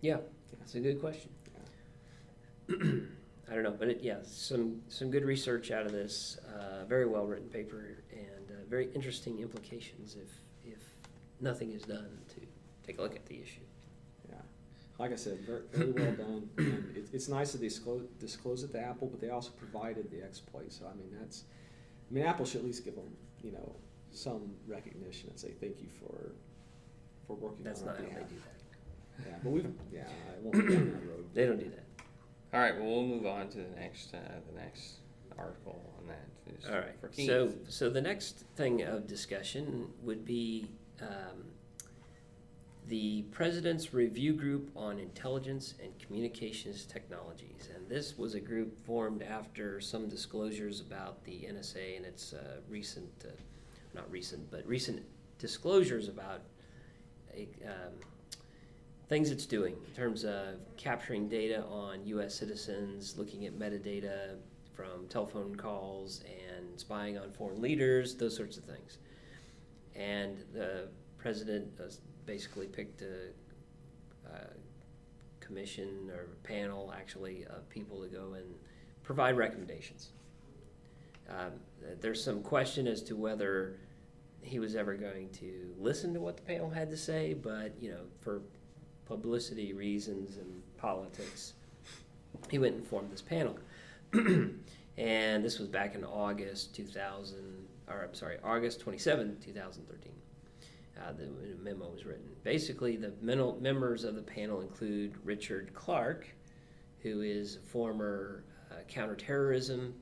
Yeah, 0.00 0.18
that's 0.58 0.74
a 0.74 0.80
good 0.80 1.00
question. 1.00 1.30
I 3.50 3.54
don't 3.54 3.62
know, 3.62 3.76
but 3.78 3.88
it, 3.88 4.00
yeah, 4.02 4.18
some 4.24 4.82
some 4.88 5.10
good 5.10 5.24
research 5.24 5.70
out 5.70 5.86
of 5.86 5.92
this. 5.92 6.38
Uh, 6.48 6.84
very 6.84 7.06
well 7.06 7.26
written 7.26 7.48
paper 7.48 7.98
and 8.12 8.50
uh, 8.50 8.54
very 8.68 8.88
interesting 8.94 9.38
implications 9.40 10.16
if 10.16 10.30
nothing 11.40 11.72
is 11.72 11.82
done 11.82 12.18
to 12.34 12.40
take 12.86 12.98
a 12.98 13.02
look 13.02 13.16
at 13.16 13.26
the 13.26 13.40
issue. 13.40 13.60
Yeah, 14.28 14.36
like 14.98 15.12
I 15.12 15.16
said, 15.16 15.40
very, 15.40 15.62
very 15.72 15.92
well 15.92 16.12
done. 16.12 16.48
And 16.58 16.96
it, 16.96 17.08
it's 17.12 17.28
nice 17.28 17.52
that 17.52 17.58
they 17.58 17.68
disclose, 17.68 18.02
disclose 18.18 18.62
it 18.62 18.72
to 18.72 18.80
Apple, 18.80 19.08
but 19.08 19.20
they 19.20 19.30
also 19.30 19.50
provided 19.50 20.10
the 20.10 20.22
exploit. 20.22 20.72
So 20.72 20.86
I 20.86 20.94
mean, 20.96 21.10
that's, 21.18 21.44
I 22.10 22.14
mean, 22.14 22.24
Apple 22.24 22.44
should 22.44 22.60
at 22.60 22.66
least 22.66 22.84
give 22.84 22.94
them, 22.96 23.16
you 23.42 23.52
know, 23.52 23.76
some 24.10 24.54
recognition 24.66 25.30
and 25.30 25.38
say 25.38 25.52
thank 25.60 25.80
you 25.80 25.88
for, 25.88 26.32
for 27.26 27.34
working 27.36 27.64
That's 27.64 27.80
on 27.80 27.86
not 27.88 27.96
our 27.96 28.02
how 28.02 28.08
they 28.08 28.14
do 28.24 28.36
that. 28.36 29.26
Yeah, 29.26 29.34
but 29.42 29.50
we've, 29.50 29.66
yeah, 29.92 30.08
I 30.28 30.40
won't 30.42 30.68
go 30.68 30.74
down 30.74 30.92
that 30.92 31.08
road. 31.08 31.24
They 31.34 31.46
don't 31.46 31.58
do 31.58 31.70
that. 31.70 31.84
All 32.52 32.60
right, 32.60 32.76
well, 32.76 32.86
we'll 32.86 33.06
move 33.06 33.26
on 33.26 33.48
to 33.48 33.58
the 33.58 33.80
next 33.80 34.14
uh, 34.14 34.18
the 34.48 34.60
next 34.60 34.98
article 35.36 35.80
on 35.98 36.06
that. 36.06 36.28
All 36.72 36.78
right. 36.78 36.94
So 37.12 37.52
so 37.68 37.90
the 37.90 38.00
next 38.00 38.44
thing 38.56 38.82
of 38.82 39.06
discussion 39.08 39.88
would 40.02 40.24
be 40.24 40.70
um, 41.00 41.44
the 42.88 43.22
President's 43.30 43.94
Review 43.94 44.34
Group 44.34 44.70
on 44.76 44.98
Intelligence 44.98 45.74
and 45.82 45.98
Communications 45.98 46.84
Technologies, 46.84 47.68
and 47.74 47.88
this 47.88 48.18
was 48.18 48.34
a 48.34 48.40
group 48.40 48.78
formed 48.84 49.22
after 49.22 49.80
some 49.80 50.08
disclosures 50.08 50.80
about 50.80 51.24
the 51.24 51.46
NSA 51.50 51.96
and 51.96 52.04
its 52.04 52.34
uh, 52.34 52.58
recent, 52.68 53.10
uh, 53.24 53.30
not 53.94 54.10
recent, 54.10 54.50
but 54.50 54.66
recent 54.66 55.02
disclosures 55.38 56.08
about 56.08 56.42
a, 57.34 57.48
um, 57.64 57.92
things 59.08 59.30
it's 59.30 59.46
doing 59.46 59.76
in 59.86 59.94
terms 59.94 60.24
of 60.24 60.56
capturing 60.76 61.28
data 61.28 61.62
on 61.64 62.04
U.S. 62.06 62.34
citizens, 62.34 63.16
looking 63.16 63.46
at 63.46 63.58
metadata 63.58 64.36
from 64.74 65.06
telephone 65.08 65.54
calls, 65.54 66.22
and 66.48 66.78
spying 66.78 67.16
on 67.16 67.30
foreign 67.32 67.62
leaders, 67.62 68.14
those 68.14 68.36
sorts 68.36 68.56
of 68.56 68.64
things. 68.64 68.98
And 69.96 70.38
the 70.52 70.88
president 71.18 71.68
uh, 71.80 71.90
basically 72.26 72.66
picked 72.66 73.02
a, 73.02 73.28
uh 74.28 74.46
commission 75.40 76.10
or 76.10 76.28
panel, 76.42 76.92
actually, 76.96 77.44
of 77.50 77.68
people 77.68 78.00
to 78.00 78.08
go 78.08 78.32
and 78.34 78.54
provide 79.02 79.36
recommendations. 79.36 80.10
Um, 81.28 81.52
there's 82.00 82.22
some 82.22 82.42
question 82.42 82.86
as 82.86 83.02
to 83.02 83.16
whether 83.16 83.76
he 84.40 84.58
was 84.58 84.74
ever 84.74 84.94
going 84.94 85.30
to 85.30 85.74
listen 85.78 86.12
to 86.14 86.20
what 86.20 86.36
the 86.36 86.42
panel 86.42 86.70
had 86.70 86.90
to 86.90 86.96
say, 86.96 87.34
but 87.34 87.72
you 87.80 87.90
know, 87.90 88.00
for 88.20 88.42
publicity 89.06 89.72
reasons 89.72 90.36
and 90.36 90.62
politics, 90.76 91.54
he 92.50 92.58
went 92.58 92.74
and 92.74 92.86
formed 92.86 93.10
this 93.10 93.22
panel. 93.22 93.58
and 94.12 95.44
this 95.44 95.58
was 95.58 95.68
back 95.68 95.94
in 95.94 96.04
August 96.04 96.74
2000, 96.74 97.63
or 97.88 98.02
I'm 98.02 98.14
sorry, 98.14 98.38
August 98.42 98.80
27, 98.80 99.38
2013. 99.44 100.12
Uh, 100.96 101.12
the 101.12 101.28
memo 101.62 101.88
was 101.90 102.04
written. 102.04 102.28
Basically, 102.44 102.96
the 102.96 103.12
mental, 103.20 103.58
members 103.60 104.04
of 104.04 104.14
the 104.14 104.22
panel 104.22 104.60
include 104.60 105.14
Richard 105.24 105.74
Clarke, 105.74 106.28
who 107.02 107.22
is 107.22 107.58
former 107.64 108.44
uh, 108.70 108.76
counterterrorism 108.88 109.94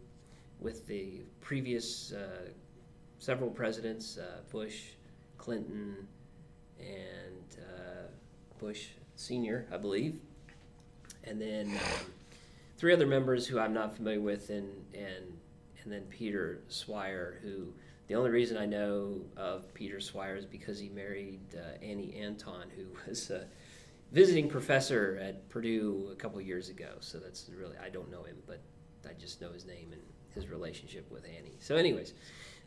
with 0.61 0.87
the 0.87 1.23
previous 1.41 2.13
uh, 2.13 2.51
several 3.19 3.51
presidents 3.51 4.19
uh, 4.19 4.41
Bush, 4.51 4.91
Clinton, 5.39 5.97
and 6.79 7.59
uh, 7.59 8.09
Bush 8.59 8.89
Sr., 9.17 9.67
I 9.73 9.77
believe. 9.77 10.21
And 11.25 11.41
then 11.41 11.71
um, 11.71 12.13
three 12.77 12.93
other 12.93 13.07
members 13.07 13.47
who 13.47 13.59
I'm 13.59 13.73
not 13.73 13.97
familiar 13.97 14.21
with, 14.21 14.51
and, 14.51 14.69
and, 14.95 15.39
and 15.85 15.93
then 15.93 16.03
Peter 16.11 16.63
Swire, 16.69 17.39
who 17.43 17.73
the 18.09 18.15
only 18.15 18.31
reason 18.31 18.57
I 18.57 18.67
know 18.67 19.21
of 19.37 19.73
Peter 19.75 20.01
Swire 20.01 20.37
is 20.37 20.45
because 20.45 20.79
he 20.79 20.89
married 20.89 21.41
uh, 21.57 21.85
Annie 21.85 22.15
Anton, 22.21 22.67
who 22.77 22.85
was 23.09 23.31
a 23.31 23.47
visiting 24.13 24.49
professor 24.49 25.19
at 25.23 25.49
Purdue 25.49 26.11
a 26.13 26.17
couple 26.17 26.41
years 26.41 26.69
ago. 26.69 26.91
So 27.01 27.19
that's 27.19 27.51
really, 27.57 27.77
I 27.83 27.89
don't 27.89 28.11
know 28.11 28.23
him, 28.23 28.37
but 28.47 28.61
I 29.09 29.13
just 29.19 29.41
know 29.41 29.51
his 29.51 29.65
name 29.65 29.89
and 29.93 30.03
his 30.35 30.49
relationship 30.49 31.11
with 31.11 31.25
Annie. 31.25 31.57
So, 31.61 31.77
anyways, 31.77 32.15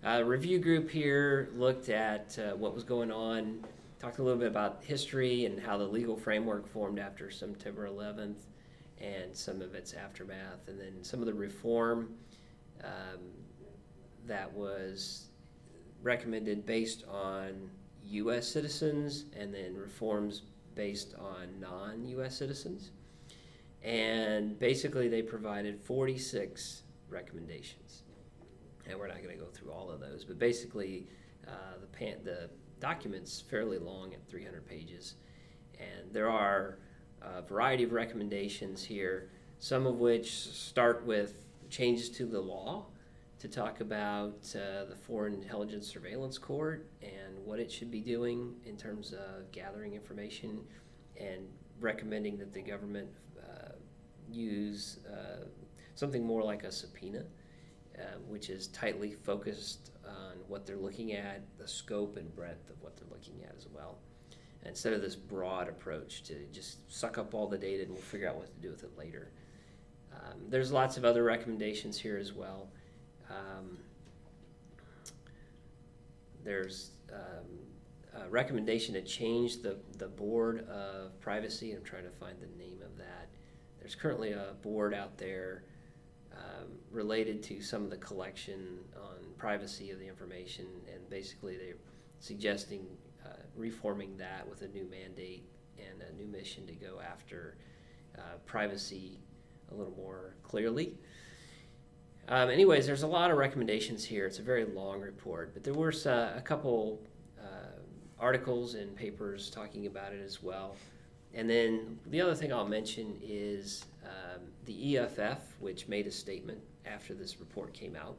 uh, 0.03 0.23
review 0.23 0.59
group 0.59 0.89
here 0.89 1.49
looked 1.55 1.89
at 1.89 2.37
uh, 2.39 2.55
what 2.55 2.73
was 2.73 2.83
going 2.83 3.11
on, 3.11 3.63
talked 3.99 4.19
a 4.19 4.23
little 4.23 4.39
bit 4.39 4.47
about 4.47 4.83
history 4.83 5.45
and 5.45 5.59
how 5.59 5.77
the 5.77 5.85
legal 5.85 6.17
framework 6.17 6.67
formed 6.67 6.99
after 6.99 7.31
September 7.31 7.87
11th 7.87 8.45
and 8.99 9.35
some 9.35 9.61
of 9.61 9.75
its 9.75 9.93
aftermath, 9.93 10.67
and 10.67 10.79
then 10.79 11.03
some 11.03 11.19
of 11.19 11.25
the 11.25 11.33
reform 11.33 12.09
um, 12.83 13.19
that 14.27 14.51
was 14.51 15.29
recommended 16.01 16.65
based 16.65 17.03
on 17.09 17.69
U.S. 18.03 18.47
citizens 18.47 19.25
and 19.37 19.53
then 19.53 19.75
reforms 19.75 20.43
based 20.75 21.15
on 21.17 21.59
non 21.59 22.05
U.S. 22.05 22.37
citizens. 22.37 22.91
And 23.83 24.57
basically, 24.59 25.07
they 25.07 25.21
provided 25.21 25.79
46 25.79 26.83
recommendations. 27.09 28.03
And 28.87 28.99
we're 28.99 29.07
not 29.07 29.23
going 29.23 29.37
to 29.37 29.43
go 29.43 29.49
through 29.49 29.71
all 29.71 29.89
of 29.89 29.99
those, 29.99 30.25
but 30.25 30.37
basically, 30.37 31.07
uh, 31.47 31.79
the, 31.79 31.87
pan- 31.87 32.19
the 32.23 32.49
document's 32.79 33.41
fairly 33.41 33.77
long 33.77 34.13
at 34.13 34.27
300 34.27 34.65
pages. 34.67 35.15
And 35.79 36.11
there 36.11 36.29
are 36.29 36.79
a 37.21 37.41
variety 37.41 37.83
of 37.83 37.91
recommendations 37.91 38.83
here, 38.83 39.29
some 39.59 39.85
of 39.87 39.95
which 39.99 40.31
start 40.31 41.05
with 41.05 41.44
changes 41.69 42.09
to 42.11 42.25
the 42.25 42.39
law 42.39 42.85
to 43.39 43.47
talk 43.47 43.81
about 43.81 44.55
uh, 44.55 44.85
the 44.85 44.95
Foreign 44.95 45.33
Intelligence 45.33 45.87
Surveillance 45.87 46.37
Court 46.37 46.87
and 47.01 47.37
what 47.43 47.59
it 47.59 47.71
should 47.71 47.91
be 47.91 47.99
doing 47.99 48.55
in 48.65 48.77
terms 48.77 49.13
of 49.13 49.51
gathering 49.51 49.93
information 49.93 50.59
and 51.19 51.47
recommending 51.79 52.37
that 52.37 52.53
the 52.53 52.61
government 52.61 53.09
uh, 53.39 53.73
use 54.31 54.99
uh, 55.11 55.45
something 55.95 56.25
more 56.25 56.43
like 56.43 56.63
a 56.63 56.71
subpoena, 56.71 57.23
uh, 57.99 58.17
which 58.27 58.49
is 58.49 58.67
tightly 58.67 59.13
focused 59.13 59.91
on 60.07 60.37
what 60.47 60.65
they're 60.65 60.77
looking 60.77 61.13
at, 61.13 61.41
the 61.57 61.67
scope 61.67 62.17
and 62.17 62.33
breadth 62.35 62.69
of 62.69 62.81
what 62.81 62.95
they're 62.95 63.09
looking 63.09 63.43
at 63.43 63.53
as 63.57 63.67
well. 63.73 63.97
Instead 64.63 64.93
of 64.93 65.01
this 65.01 65.15
broad 65.15 65.69
approach 65.69 66.23
to 66.23 66.45
just 66.51 66.91
suck 66.91 67.17
up 67.17 67.33
all 67.35 67.47
the 67.47 67.57
data 67.57 67.83
and 67.83 67.91
we'll 67.91 68.01
figure 68.01 68.27
out 68.27 68.35
what 68.35 68.47
to 68.47 68.61
do 68.61 68.71
with 68.71 68.83
it 68.83 68.97
later. 68.97 69.31
Um, 70.15 70.39
there's 70.49 70.71
lots 70.71 70.97
of 70.97 71.05
other 71.05 71.23
recommendations 71.23 71.99
here 71.99 72.17
as 72.17 72.33
well. 72.33 72.69
Um, 73.29 73.77
there's 76.43 76.91
um, 77.11 78.23
a 78.23 78.29
recommendation 78.29 78.93
to 78.93 79.01
change 79.01 79.61
the, 79.61 79.77
the 79.97 80.07
board 80.07 80.67
of 80.69 81.19
privacy. 81.19 81.73
I'm 81.73 81.83
trying 81.83 82.03
to 82.03 82.11
find 82.11 82.35
the 82.39 82.63
name 82.63 82.79
of 82.83 82.97
that. 82.97 83.27
There's 83.79 83.95
currently 83.95 84.31
a 84.31 84.53
board 84.61 84.93
out 84.93 85.17
there 85.17 85.63
um, 86.33 86.67
related 86.91 87.43
to 87.43 87.61
some 87.61 87.83
of 87.83 87.89
the 87.89 87.97
collection 87.97 88.79
on 88.95 89.33
privacy 89.37 89.91
of 89.91 89.99
the 89.99 90.07
information, 90.07 90.65
and 90.93 91.09
basically 91.09 91.57
they're 91.57 91.75
suggesting 92.19 92.85
uh, 93.25 93.29
reforming 93.55 94.17
that 94.17 94.47
with 94.49 94.61
a 94.61 94.67
new 94.67 94.85
mandate 94.89 95.43
and 95.77 96.01
a 96.01 96.13
new 96.15 96.27
mission 96.27 96.65
to 96.67 96.73
go 96.73 96.99
after 96.99 97.57
uh, 98.17 98.37
privacy 98.45 99.19
a 99.71 99.75
little 99.75 99.93
more 99.95 100.35
clearly. 100.43 100.93
Um, 102.27 102.49
anyways, 102.49 102.87
there's 102.87 103.03
a 103.03 103.07
lot 103.07 103.29
of 103.29 103.37
recommendations 103.37 104.03
here. 104.03 104.25
It's 104.25 104.39
a 104.39 104.43
very 104.43 104.65
long 104.65 104.99
report, 104.99 105.53
but 105.53 105.63
there 105.63 105.73
were 105.73 105.93
uh, 106.05 106.33
a 106.35 106.41
couple 106.43 106.99
uh, 107.39 107.79
articles 108.19 108.73
and 108.73 108.95
papers 108.95 109.49
talking 109.49 109.85
about 109.85 110.11
it 110.11 110.21
as 110.23 110.41
well. 110.41 110.75
And 111.35 111.49
then 111.49 111.99
the 112.07 112.21
other 112.21 112.33
thing 112.33 112.51
I'll 112.51 112.67
mention 112.67 113.19
is 113.21 113.85
um, 114.03 114.41
the 114.65 114.97
EFF, 114.97 115.39
which 115.59 115.87
made 115.87 116.07
a 116.07 116.11
statement 116.11 116.59
after 116.85 117.13
this 117.13 117.39
report 117.39 117.73
came 117.73 117.95
out 117.95 118.15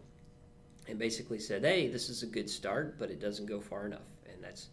and 0.87 0.99
basically 0.99 1.39
said, 1.39 1.65
hey, 1.65 1.89
this 1.89 2.09
is 2.09 2.23
a 2.23 2.27
good 2.27 2.49
start, 2.49 2.99
but 2.99 3.11
it 3.11 3.21
doesn't 3.21 3.47
go 3.47 3.61
far 3.61 3.87
enough. 3.87 4.07
And 4.33 4.43
that's 4.45 4.69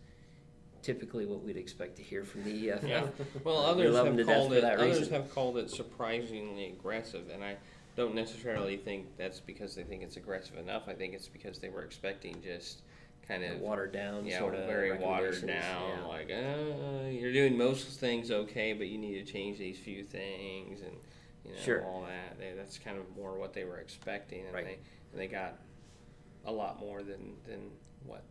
typically 0.83 1.25
what 1.25 1.41
we'd 1.43 1.57
expect 1.57 1.95
to 1.97 2.03
hear 2.03 2.23
from 2.23 2.43
the 2.43 2.69
EFF. 2.69 2.83
Yeah. 2.87 3.07
Well, 3.43 3.57
Uh, 3.65 3.75
we 3.75 3.87
others 3.87 3.95
have 3.95 4.25
called 4.27 4.53
it. 4.53 4.61
that 4.61 4.79
Others 4.79 4.99
reason. 4.99 5.13
have 5.13 5.33
called 5.33 5.57
it 5.57 5.69
surprisingly 5.71 6.67
aggressive, 6.67 7.29
and 7.33 7.43
I 7.43 7.55
don't 7.95 8.13
necessarily 8.15 8.77
think 8.77 9.17
that's 9.17 9.39
because 9.39 9.73
they 9.75 9.83
think 9.83 10.03
it's 10.03 10.17
aggressive 10.17 10.57
enough. 10.57 10.83
I 10.87 10.93
think 10.93 11.13
it's 11.13 11.27
because 11.27 11.57
they 11.59 11.69
were 11.69 11.81
expecting 11.83 12.41
just 12.43 12.81
kind 13.27 13.43
of 13.43 13.59
watered 13.59 13.93
down 13.93 14.25
yeah, 14.25 14.39
sort 14.39 14.53
of 14.55 14.65
very 14.65 14.97
watered 14.97 15.47
down. 15.47 15.99
Yeah. 15.99 16.05
Like, 16.05 16.29
uh, 16.29 17.07
you're 17.09 17.31
doing 17.33 17.57
most 17.57 17.99
things 17.99 18.29
okay, 18.31 18.73
but 18.73 18.87
you 18.87 18.97
need 18.97 19.25
to 19.25 19.31
change 19.31 19.57
these 19.59 19.77
few 19.79 20.03
things, 20.03 20.81
and 20.81 20.97
you 21.45 21.51
know 21.51 21.57
Sure. 21.63 21.85
all 21.85 22.01
that. 22.01 22.37
They, 22.37 22.51
that's 22.57 22.77
kind 22.77 22.97
of 22.97 23.05
more 23.15 23.37
what 23.37 23.53
they 23.53 23.63
were 23.63 23.77
expecting, 23.77 24.45
and 24.45 24.53
Right. 24.53 24.65
they 24.65 24.77
and 25.13 25.21
they 25.21 25.27
got 25.27 25.59
a 26.45 26.51
lot 26.51 26.79
more 26.79 27.03
than 27.03 27.35
than 27.47 27.71
what. 28.05 28.23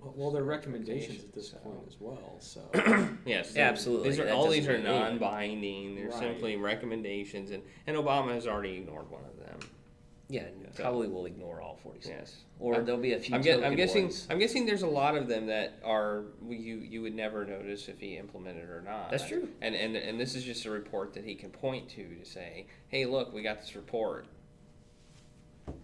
Well, 0.00 0.14
well, 0.16 0.30
they're 0.30 0.44
recommendations 0.44 1.22
at 1.24 1.32
this 1.32 1.50
So- 1.50 1.58
point 1.58 1.80
as 1.86 1.96
well. 2.00 2.36
So 2.40 2.62
Yes, 3.26 3.54
Yeah, 3.54 3.68
absolutely. 3.68 4.10
These 4.10 4.18
are 4.20 4.24
That 4.24 4.34
all 4.34 4.48
these 4.48 4.66
doesn't 4.66 4.86
are 4.86 4.90
mean 4.92 5.00
non-binding. 5.20 5.94
They're 5.94 6.08
Right. 6.08 6.18
simply 6.18 6.56
recommendations, 6.56 7.50
and 7.50 7.62
and 7.86 7.96
Obama 7.96 8.32
has 8.34 8.46
already 8.46 8.76
ignored 8.78 9.10
one 9.10 9.24
of 9.24 9.36
them. 9.38 9.58
Yeah, 10.28 10.42
and 10.42 10.72
probably 10.76 11.08
will 11.08 11.26
ignore 11.26 11.60
all 11.60 11.76
46. 11.82 12.08
Yes. 12.08 12.36
Or 12.60 12.74
I'm- 12.76 12.84
there'll 12.84 13.00
be 13.00 13.14
a 13.14 13.18
few 13.18 13.34
I'm, 13.34 13.42
guess, 13.42 13.56
I'm 13.56 13.62
token 13.62 13.76
guessing. 13.76 14.04
ones. 14.04 14.26
I'm 14.30 14.38
guessing 14.38 14.64
there's 14.64 14.82
a 14.82 14.86
lot 14.86 15.16
of 15.16 15.26
them 15.26 15.46
that 15.46 15.80
are 15.84 16.24
you 16.48 16.76
you 16.76 17.02
would 17.02 17.14
never 17.16 17.44
notice 17.44 17.88
if 17.88 17.98
he 17.98 18.16
implemented 18.16 18.70
or 18.70 18.80
not. 18.80 19.10
That's 19.10 19.26
true. 19.26 19.48
And 19.60 19.74
and 19.74 19.96
and 19.96 20.18
this 20.20 20.34
is 20.34 20.44
just 20.44 20.64
a 20.66 20.70
report 20.70 21.12
that 21.14 21.24
he 21.24 21.34
can 21.34 21.50
point 21.50 21.88
to 21.90 22.14
to 22.14 22.24
say, 22.24 22.66
hey, 22.88 23.04
look, 23.06 23.32
we 23.34 23.42
got 23.42 23.60
this 23.60 23.74
report. 23.76 24.26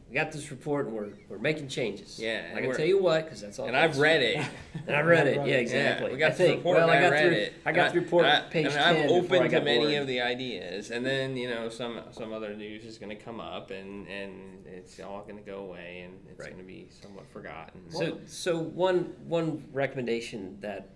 We 0.09 0.14
got 0.14 0.31
this 0.31 0.53
report 0.53 0.87
and 0.87 0.95
we're, 0.95 1.09
we're 1.29 1.38
making 1.38 1.66
changes. 1.66 2.16
Yeah, 2.19 2.29
I 2.35 2.35
and 2.51 2.59
can 2.59 2.66
we're- 2.66 2.77
tell 2.77 2.87
you 2.87 3.03
what, 3.03 3.25
because 3.25 3.40
that's 3.40 3.59
all. 3.59 3.66
And 3.66 3.77
I've 3.83 3.99
read 3.99 4.23
it. 4.23 4.47
And 4.87 4.95
I 4.95 5.01
read 5.01 5.27
it. 5.27 5.37
Yeah, 5.38 5.45
Yeah, 5.47 5.55
exactly. 5.57 6.07
Yeah, 6.09 6.12
we 6.12 6.19
got 6.19 6.27
I 6.27 6.29
this 6.31 6.38
think. 6.38 6.57
report 6.59 6.77
well, 6.77 6.88
and 6.90 6.99
I 6.99 7.03
got 7.03 7.11
read 7.12 7.23
through. 7.23 7.33
it. 7.38 7.53
I 7.66 7.73
got 7.73 7.87
and 7.88 7.97
the 7.97 8.01
report 8.03 8.25
and 8.27 8.47
I, 8.47 8.49
page 8.49 8.66
and 8.66 8.75
10 8.75 8.83
I'm 8.85 9.03
before 9.03 9.19
open 9.19 9.42
to 9.42 9.49
got 9.49 9.64
many 9.64 9.79
bored. 9.87 9.95
of 10.03 10.07
the 10.07 10.21
ideas, 10.21 10.90
and 10.92 11.05
then 11.05 11.37
you 11.37 11.51
know 11.51 11.69
some 11.69 12.01
some 12.12 12.33
other 12.33 12.55
news 12.55 12.85
is 12.85 12.99
going 12.99 13.16
to 13.16 13.23
come 13.23 13.40
up, 13.40 13.73
and 13.73 14.07
and 14.07 14.64
it's 14.66 15.01
all 15.01 15.23
going 15.23 15.38
to 15.38 15.42
go 15.42 15.59
away, 15.59 16.03
and 16.05 16.14
it's 16.31 16.38
Right. 16.38 16.51
going 16.51 16.62
to 16.62 16.66
be 16.66 16.87
somewhat 17.03 17.27
forgotten. 17.33 17.81
So, 17.90 18.19
so 18.27 18.57
one 18.59 19.12
one 19.27 19.64
recommendation 19.73 20.59
that 20.61 20.90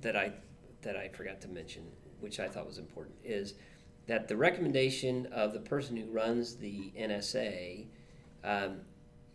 that 0.00 0.16
I 0.16 0.32
that 0.80 0.96
I 0.96 1.08
forgot 1.08 1.42
to 1.42 1.48
mention, 1.48 1.82
which 2.20 2.40
I 2.40 2.48
thought 2.48 2.66
was 2.66 2.78
important, 2.78 3.16
is 3.22 3.52
that 4.06 4.28
the 4.28 4.36
recommendation 4.36 5.26
of 5.26 5.52
the 5.52 5.60
person 5.60 5.94
who 5.94 6.06
runs 6.10 6.56
the 6.56 6.90
NSA 6.98 7.84
um, 8.44 8.80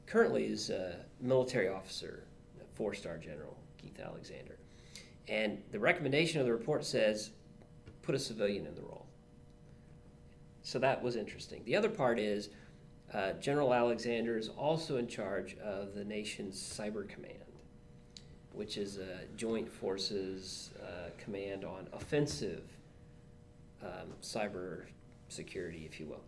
currently 0.05 0.45
is 0.45 0.69
a 0.69 0.97
military 1.19 1.67
officer, 1.67 2.23
a 2.61 2.75
four-star 2.75 3.17
general 3.17 3.57
Keith 3.77 3.99
Alexander, 3.99 4.57
and 5.27 5.61
the 5.71 5.79
recommendation 5.79 6.39
of 6.39 6.45
the 6.45 6.53
report 6.53 6.85
says 6.85 7.31
put 8.01 8.15
a 8.15 8.19
civilian 8.19 8.65
in 8.65 8.75
the 8.75 8.81
role. 8.81 9.05
So 10.61 10.79
that 10.79 11.01
was 11.01 11.15
interesting. 11.15 11.61
The 11.65 11.75
other 11.75 11.89
part 11.89 12.19
is 12.19 12.49
uh, 13.13 13.33
General 13.33 13.73
Alexander 13.73 14.37
is 14.37 14.49
also 14.49 14.97
in 14.97 15.07
charge 15.07 15.57
of 15.57 15.93
the 15.93 16.03
nation's 16.03 16.59
cyber 16.59 17.07
command, 17.07 17.35
which 18.51 18.77
is 18.77 18.97
a 18.97 19.25
joint 19.37 19.71
forces 19.71 20.71
uh, 20.81 21.09
command 21.17 21.63
on 21.63 21.87
offensive 21.93 22.63
um, 23.83 24.13
cyber 24.21 24.85
security, 25.29 25.87
if 25.89 25.99
you 25.99 26.07
will. 26.07 26.23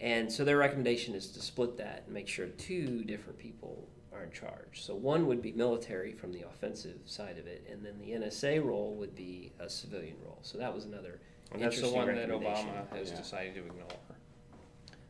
And 0.00 0.30
so 0.30 0.44
their 0.44 0.58
recommendation 0.58 1.14
is 1.14 1.28
to 1.28 1.40
split 1.40 1.76
that 1.78 2.02
and 2.06 2.14
make 2.14 2.28
sure 2.28 2.46
two 2.48 3.02
different 3.04 3.38
people 3.38 3.88
are 4.12 4.24
in 4.24 4.30
charge. 4.30 4.82
So 4.82 4.94
one 4.94 5.26
would 5.26 5.40
be 5.42 5.52
military 5.52 6.12
from 6.12 6.32
the 6.32 6.42
offensive 6.42 6.98
side 7.06 7.38
of 7.38 7.46
it, 7.46 7.66
and 7.70 7.84
then 7.84 7.98
the 7.98 8.12
NSA 8.12 8.62
role 8.64 8.94
would 8.96 9.14
be 9.14 9.52
a 9.58 9.68
civilian 9.68 10.16
role. 10.24 10.38
So 10.42 10.58
that 10.58 10.74
was 10.74 10.84
another 10.84 11.20
and 11.52 11.62
that's 11.62 11.76
the 11.80 11.86
interesting 11.86 11.96
one 11.96 12.06
that 12.16 12.28
recommendation. 12.28 12.68
Obama 12.70 12.96
has 12.96 13.10
Yeah. 13.10 13.16
decided 13.16 13.54
to 13.54 13.60
ignore. 13.60 13.86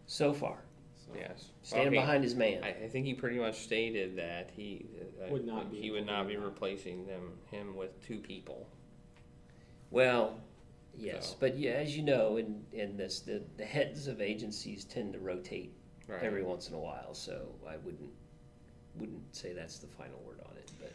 so 0.09 0.33
far. 0.33 0.59
so- 0.94 1.12
Yes, 1.18 1.51
Standing 1.62 1.92
Well, 1.92 2.01
he- 2.01 2.07
behind 2.07 2.25
his 2.25 2.35
man. 2.37 2.62
I, 2.62 2.68
I 2.85 2.88
think 2.88 3.07
he 3.07 3.14
pretty 3.14 3.38
much 3.38 3.59
stated 3.61 4.16
that 4.16 4.51
he 4.53 4.87
uh, 5.25 5.29
Would 5.33 5.44
not 5.46 5.70
be 5.70 5.81
he 5.81 5.90
would 5.90 6.07
not 6.07 6.29
be 6.29 6.37
replacing 6.37 7.07
them 7.07 7.38
him 7.51 7.75
with 7.77 8.01
two 8.07 8.18
people. 8.18 8.68
Well, 9.90 10.40
yes, 10.99 11.31
So- 11.31 11.37
but 11.41 11.57
yeah, 11.59 11.73
as 11.73 11.97
you 11.97 12.03
know, 12.03 12.37
in, 12.37 12.65
in 12.73 12.97
this, 12.97 13.21
the, 13.21 13.43
the 13.57 13.65
heads 13.65 14.07
of 14.07 14.21
agencies 14.21 14.85
tend 14.85 15.13
to 15.15 15.19
rotate 15.19 15.73
Right. 16.09 16.23
every 16.23 16.45
once 16.45 16.69
in 16.69 16.75
a 16.75 16.79
while, 16.79 17.15
so 17.15 17.49
I 17.67 17.77
wouldn't 17.79 18.11
wouldn't 18.95 19.35
say 19.35 19.53
that's 19.53 19.79
the 19.79 19.89
final 19.89 20.19
word 20.25 20.39
on 20.49 20.57
it, 20.57 20.71
but 20.81 20.93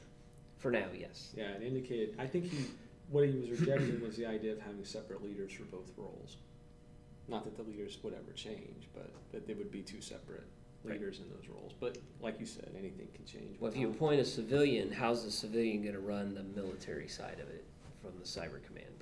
for 0.58 0.72
now, 0.72 0.88
yes. 0.98 1.34
Yeah, 1.36 1.50
it 1.52 1.62
indicated. 1.64 2.16
I 2.18 2.26
think 2.26 2.46
he 2.46 2.66
what 3.10 3.28
he 3.28 3.36
was 3.38 3.60
rejecting 3.60 4.02
was 4.02 4.16
the 4.16 4.26
idea 4.26 4.54
of 4.54 4.62
having 4.62 4.86
separate 4.86 5.22
leaders 5.22 5.52
for 5.52 5.64
both 5.64 5.92
roles. 5.98 6.38
Not 7.28 7.44
that 7.44 7.58
the 7.58 7.64
leaders 7.64 7.98
would 8.04 8.14
ever 8.14 8.32
change, 8.34 8.88
but 8.96 9.12
that 9.34 9.46
they 9.48 9.54
would 9.54 9.70
be 9.70 9.82
two 9.82 10.00
separate 10.02 10.44
Right. 10.84 10.94
leaders 10.94 11.20
in 11.20 11.30
those 11.30 11.48
roles. 11.50 11.74
But 11.80 11.98
like 12.22 12.40
you 12.40 12.46
said, 12.46 12.74
anything 12.80 13.08
can 13.14 13.26
change. 13.26 13.60
Well, 13.60 13.70
if 13.72 13.78
you 13.78 13.90
appoint 13.90 14.22
a 14.22 14.26
civilian, 14.26 14.92
how's 14.92 15.24
the 15.26 15.30
civilian 15.32 15.82
going 15.84 15.94
to 15.94 16.00
run 16.00 16.34
the 16.34 16.44
military 16.44 17.08
side 17.10 17.40
of 17.42 17.50
it 17.50 17.66
from 18.02 18.18
the 18.18 18.26
cyber 18.26 18.64
command 18.64 18.98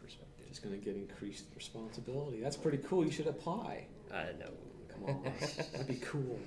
going 0.60 0.78
to 0.80 0.84
get 0.84 0.95
increased 0.95 1.45
responsibility. 1.56 2.39
That's 2.41 2.58
pretty 2.58 2.80
cool. 2.80 3.06
You 3.06 3.12
should 3.12 3.28
apply. 3.28 3.86
I 4.13 4.26
know. 4.39 4.52
Come 4.93 5.15
on, 5.15 5.24
that'd 5.72 5.88
be 5.88 5.95
cool. 5.95 6.39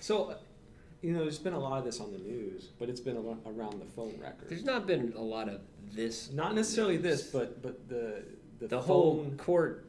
So, 0.00 0.34
you 1.02 1.12
know, 1.12 1.20
there's 1.20 1.38
been 1.38 1.52
a 1.52 1.58
lot 1.58 1.78
of 1.78 1.84
this 1.84 2.00
on 2.00 2.12
the 2.12 2.18
news, 2.18 2.68
but 2.78 2.88
it's 2.88 3.00
been 3.00 3.16
around 3.16 3.80
the 3.80 3.86
phone 3.96 4.14
record. 4.20 4.48
There's 4.48 4.64
not 4.64 4.86
been 4.86 5.12
a 5.16 5.22
lot 5.22 5.48
of 5.48 5.60
this. 5.92 6.30
Not 6.32 6.54
necessarily 6.54 6.96
this, 6.96 7.22
but 7.22 7.62
but 7.62 7.88
the 7.88 8.22
the, 8.60 8.68
The 8.68 8.80
whole 8.80 9.30
court 9.36 9.84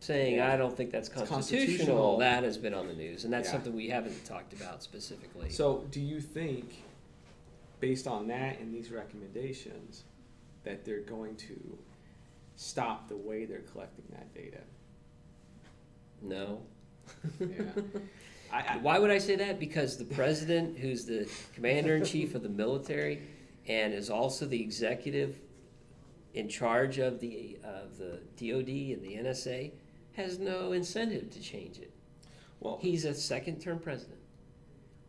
saying, 0.00 0.36
Yeah. 0.36 0.52
I 0.52 0.56
don't 0.56 0.76
think 0.76 0.90
that's 0.90 1.08
constitutional, 1.08 1.36
constitutional. 1.40 2.18
that 2.18 2.44
has 2.44 2.58
been 2.58 2.74
on 2.74 2.86
the 2.86 2.94
news, 2.94 3.24
and 3.24 3.32
that's 3.32 3.48
Yeah. 3.48 3.52
something 3.52 3.74
we 3.74 3.88
haven't 3.88 4.24
talked 4.24 4.52
about 4.52 4.82
specifically. 4.82 5.50
So, 5.50 5.84
do 5.90 6.00
you 6.00 6.20
think, 6.20 6.84
based 7.80 8.06
on 8.06 8.26
that 8.28 8.60
and 8.60 8.72
these 8.74 8.90
recommendations, 8.90 10.04
that 10.64 10.84
they're 10.84 11.00
going 11.00 11.36
to 11.36 11.78
stop 12.56 13.08
the 13.08 13.16
way 13.16 13.44
they're 13.44 13.60
collecting 13.60 14.04
that 14.10 14.32
data? 14.34 14.60
no. 16.22 16.62
Yeah. 17.38 17.46
I, 18.52 18.74
I, 18.74 18.76
Why 18.78 18.98
would 18.98 19.10
I 19.10 19.18
say 19.18 19.36
that? 19.36 19.58
Because 19.58 19.96
the 19.96 20.04
president, 20.04 20.78
who's 20.78 21.04
the 21.04 21.28
commander 21.54 21.96
in 21.96 22.04
chief 22.04 22.34
of 22.34 22.42
the 22.42 22.48
military 22.48 23.22
and 23.66 23.92
is 23.92 24.10
also 24.10 24.46
the 24.46 24.60
executive 24.60 25.40
in 26.34 26.48
charge 26.48 26.98
of 26.98 27.20
the 27.20 27.58
of 27.64 27.98
the 27.98 28.20
DoD 28.36 28.68
and 28.68 29.02
the 29.02 29.16
NSA 29.16 29.72
has 30.14 30.38
no 30.38 30.72
incentive 30.72 31.30
to 31.30 31.40
change 31.40 31.78
it. 31.78 31.92
Well, 32.60 32.78
He's 32.80 33.04
a 33.04 33.14
second 33.14 33.60
term 33.60 33.78
president. 33.78 34.18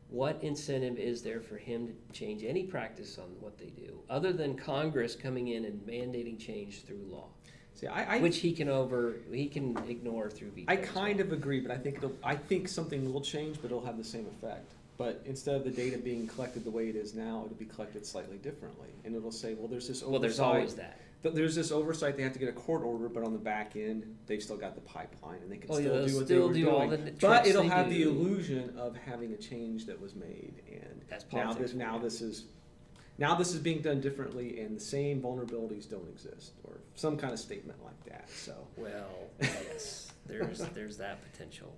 What 0.09 0.39
incentive 0.41 0.97
is 0.97 1.21
there 1.21 1.41
for 1.41 1.57
him 1.57 1.87
to 1.87 2.13
change 2.13 2.43
any 2.43 2.63
practice 2.63 3.17
on 3.17 3.29
what 3.39 3.57
they 3.57 3.65
do, 3.65 3.99
other 4.09 4.33
than 4.33 4.55
Congress 4.55 5.15
coming 5.15 5.49
in 5.49 5.65
and 5.65 5.81
mandating 5.81 6.39
change 6.39 6.83
through 6.83 7.05
law, 7.09 7.29
see, 7.75 7.87
I, 7.87 8.15
I, 8.15 8.19
which 8.19 8.37
he 8.39 8.51
can 8.53 8.69
over 8.69 9.15
he 9.31 9.47
can 9.47 9.77
ignore 9.87 10.29
through 10.29 10.49
veto. 10.51 10.71
I 10.71 10.75
kind 10.77 11.17
well. 11.19 11.27
of 11.27 11.33
agree, 11.33 11.59
but 11.59 11.71
I 11.71 11.77
think 11.77 11.97
it'll, 11.97 12.15
I 12.23 12.35
think 12.35 12.67
something 12.67 13.13
will 13.13 13.21
change, 13.21 13.57
but 13.61 13.67
it'll 13.71 13.85
have 13.85 13.97
the 13.97 14.03
same 14.03 14.25
effect. 14.27 14.71
But 14.97 15.21
instead 15.25 15.55
of 15.55 15.65
the 15.65 15.71
data 15.71 15.97
being 15.97 16.25
collected 16.25 16.63
the 16.63 16.71
way 16.71 16.87
it 16.87 16.95
is 16.95 17.13
now, 17.13 17.43
it'll 17.45 17.57
be 17.57 17.65
collected 17.65 18.05
slightly 18.05 18.37
differently, 18.37 18.87
and 19.03 19.13
it'll 19.13 19.29
say, 19.31 19.53
well, 19.53 19.67
there's 19.67 19.87
this 19.89 19.97
oversight. 20.01 20.11
well, 20.11 20.21
there's 20.21 20.39
always 20.39 20.75
that. 20.75 20.99
th- 21.21 21.35
There's 21.35 21.53
this 21.53 21.69
oversight. 21.73 22.15
They 22.15 22.23
have 22.23 22.31
to 22.31 22.39
get 22.39 22.47
a 22.47 22.53
court 22.53 22.81
order, 22.83 23.09
but 23.09 23.23
on 23.25 23.33
the 23.33 23.39
back 23.39 23.75
end, 23.75 24.15
they've 24.25 24.41
still 24.41 24.55
got 24.55 24.73
the 24.73 24.79
pipeline, 24.81 25.39
and 25.41 25.51
they 25.51 25.57
can 25.57 25.69
Oh, 25.69 25.77
yeah, 25.79 25.83
still 25.83 25.95
they'll 25.95 26.07
do 26.07 26.15
what 26.15 26.25
still 26.27 26.47
they 26.47 26.59
do 26.61 26.65
were 26.67 26.71
all 26.71 26.87
doing. 26.87 27.05
the 27.05 27.11
but 27.19 27.45
it'll 27.45 27.63
have 27.67 27.89
the 27.89 28.03
illusion 28.03 28.73
of 28.77 28.95
having 28.95 29.33
a 29.33 29.37
change 29.37 29.85
that 29.87 29.99
was 29.99 30.15
made, 30.15 30.53
and 30.71 31.01
That's 31.09 31.25
now 31.33 31.51
this 31.51 31.73
now 31.73 31.97
this 31.97 32.21
is 32.21 32.45
now 33.17 33.35
this 33.35 33.53
is 33.53 33.59
being 33.59 33.81
done 33.81 34.01
differently, 34.01 34.59
and 34.59 34.75
the 34.75 34.81
same 34.81 35.21
vulnerabilities 35.21 35.89
don't 35.89 36.07
exist, 36.09 36.53
or 36.63 36.73
some 36.95 37.17
kind 37.17 37.33
of 37.33 37.39
statement 37.39 37.83
like 37.83 38.03
that. 38.05 38.29
So. 38.29 38.53
Well, 38.75 39.29
yes, 39.41 40.11
there's 40.25 40.59
there's 40.73 40.97
that 40.97 41.19
potential, 41.31 41.75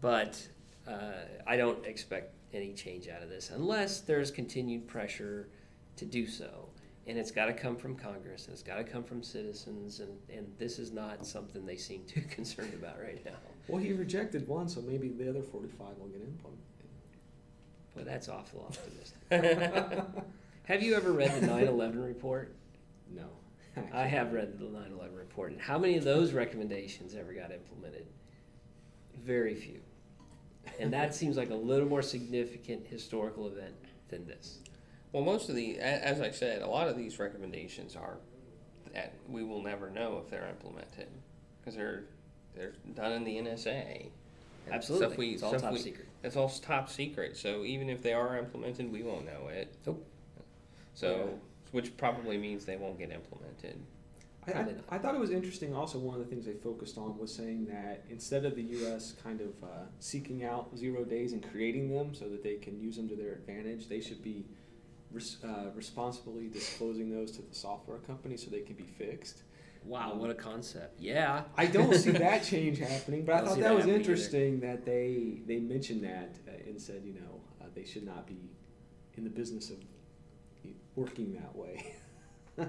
but 0.00 0.46
uh, 0.86 1.24
I 1.46 1.56
don't 1.56 1.84
expect 1.86 2.34
any 2.52 2.72
change 2.72 3.08
out 3.08 3.22
of 3.22 3.28
this 3.28 3.50
unless 3.50 4.00
there's 4.00 4.30
continued 4.30 4.86
pressure 4.86 5.48
to 5.96 6.04
do 6.04 6.26
so, 6.26 6.68
and 7.06 7.18
it's 7.18 7.30
got 7.30 7.46
to 7.46 7.52
come 7.52 7.76
from 7.76 7.96
Congress 7.96 8.44
and 8.44 8.52
it's 8.52 8.62
got 8.62 8.76
to 8.76 8.84
come 8.84 9.02
from 9.02 9.22
citizens, 9.22 10.00
and 10.00 10.18
and 10.28 10.52
this 10.58 10.78
is 10.78 10.92
not 10.92 11.26
something 11.26 11.64
they 11.64 11.76
seem 11.76 12.04
too 12.06 12.22
concerned 12.30 12.74
about 12.74 13.00
right 13.00 13.24
now. 13.24 13.32
Well, 13.66 13.80
he 13.82 13.94
rejected 13.94 14.46
one, 14.46 14.68
so 14.68 14.82
maybe 14.82 15.08
the 15.08 15.30
other 15.30 15.42
45 15.42 15.96
will 15.98 16.08
get 16.08 16.20
implemented. 16.20 16.73
Boy, 17.94 18.02
that's 18.04 18.28
awful 18.28 18.66
optimistic. 18.68 20.04
have 20.64 20.82
you 20.82 20.94
ever 20.94 21.12
read 21.12 21.40
the 21.40 21.46
9/11 21.46 22.04
report? 22.04 22.54
No. 23.10 23.28
I 23.92 24.06
have 24.06 24.32
read 24.32 24.58
the 24.58 24.66
9/11 24.66 25.16
report, 25.16 25.52
and 25.52 25.60
how 25.60 25.78
many 25.78 25.96
of 25.96 26.04
those 26.04 26.32
recommendations 26.32 27.14
ever 27.14 27.32
got 27.32 27.52
implemented? 27.52 28.06
Very 29.16 29.54
few. 29.54 29.80
And 30.78 30.92
that 30.92 31.14
seems 31.20 31.36
like 31.36 31.50
a 31.50 31.54
little 31.54 31.88
more 31.88 32.02
significant 32.02 32.86
historical 32.86 33.46
event 33.46 33.74
than 34.08 34.26
this. 34.26 34.58
Well, 35.12 35.22
most 35.24 35.48
of 35.48 35.54
the, 35.54 35.78
as 35.78 36.20
I 36.20 36.30
said, 36.30 36.62
a 36.62 36.66
lot 36.66 36.88
of 36.88 36.96
these 36.96 37.18
recommendations 37.18 37.94
are 37.94 38.18
that 38.92 39.14
we 39.28 39.44
will 39.44 39.62
never 39.62 39.90
know 39.90 40.20
if 40.24 40.30
they're 40.30 40.48
implemented 40.48 41.08
because 41.60 41.76
they're 41.76 42.04
they're 42.54 42.74
done 42.94 43.12
in 43.12 43.24
the 43.24 43.36
NSA. 43.36 44.10
And 44.66 44.74
Absolutely, 44.74 45.06
stuff 45.06 45.18
we- 45.18 45.30
it's 45.34 45.42
all 45.42 45.50
stuff 45.50 45.62
top 45.62 45.72
we- 45.72 45.78
secret. 45.78 46.06
It's 46.22 46.36
all 46.36 46.48
top 46.48 46.88
secret. 46.88 47.36
So 47.36 47.64
even 47.64 47.90
if 47.90 48.02
they 48.02 48.12
are 48.14 48.38
implemented, 48.38 48.90
we 48.90 49.02
won't 49.02 49.26
know 49.26 49.48
it. 49.48 49.74
Nope. 49.86 50.06
So, 50.94 51.38
which 51.72 51.96
probably 51.96 52.38
means 52.38 52.64
they 52.64 52.76
won't 52.76 52.98
get 52.98 53.10
implemented. 53.10 53.78
I, 54.46 54.52
I, 54.52 54.66
I 54.90 54.98
thought 54.98 55.14
it 55.14 55.20
was 55.20 55.30
interesting. 55.30 55.74
Also, 55.74 55.98
one 55.98 56.14
of 56.14 56.20
the 56.24 56.26
things 56.30 56.44
they 56.46 56.52
focused 56.52 56.98
on 56.98 57.18
was 57.18 57.34
saying 57.34 57.66
that 57.66 58.04
instead 58.10 58.44
of 58.44 58.54
the 58.56 58.62
U.S. 58.62 59.14
kind 59.22 59.40
of 59.40 59.48
uh, 59.62 59.86
seeking 60.00 60.44
out 60.44 60.76
zero 60.76 61.04
days 61.04 61.32
and 61.32 61.42
creating 61.50 61.94
them 61.94 62.14
so 62.14 62.28
that 62.28 62.42
they 62.42 62.56
can 62.56 62.78
use 62.80 62.96
them 62.96 63.08
to 63.08 63.16
their 63.16 63.32
advantage, 63.32 63.88
they 63.88 64.00
should 64.00 64.22
be 64.22 64.44
res- 65.10 65.38
uh, 65.44 65.70
responsibly 65.74 66.48
disclosing 66.48 67.10
those 67.10 67.32
to 67.32 67.42
the 67.42 67.54
software 67.54 67.98
company 67.98 68.36
so 68.36 68.50
they 68.50 68.60
can 68.60 68.76
be 68.76 68.84
fixed. 68.84 69.42
Wow, 69.84 70.14
what 70.14 70.30
a 70.30 70.34
concept! 70.34 70.98
Yeah, 70.98 71.42
I 71.56 71.66
don't 71.66 71.94
see 71.94 72.12
that 72.12 72.44
change 72.44 72.78
happening, 72.78 73.24
but 73.24 73.34
I 73.34 73.38
Don't 73.38 73.48
thought 73.48 73.56
that, 73.56 73.62
that 73.62 73.74
was 73.74 73.84
happening 73.84 74.00
either. 74.00 74.10
interesting 74.10 74.60
that 74.60 74.84
they 74.84 75.40
they 75.46 75.58
mentioned 75.58 76.04
that 76.04 76.36
uh, 76.48 76.52
and 76.66 76.80
said, 76.80 77.02
you 77.04 77.14
know, 77.14 77.40
uh, 77.60 77.66
they 77.74 77.84
should 77.84 78.04
not 78.04 78.26
be 78.26 78.50
in 79.16 79.24
the 79.24 79.30
business 79.30 79.70
of 79.70 79.76
working 80.96 81.34
that 81.34 81.54
way. 81.54 81.94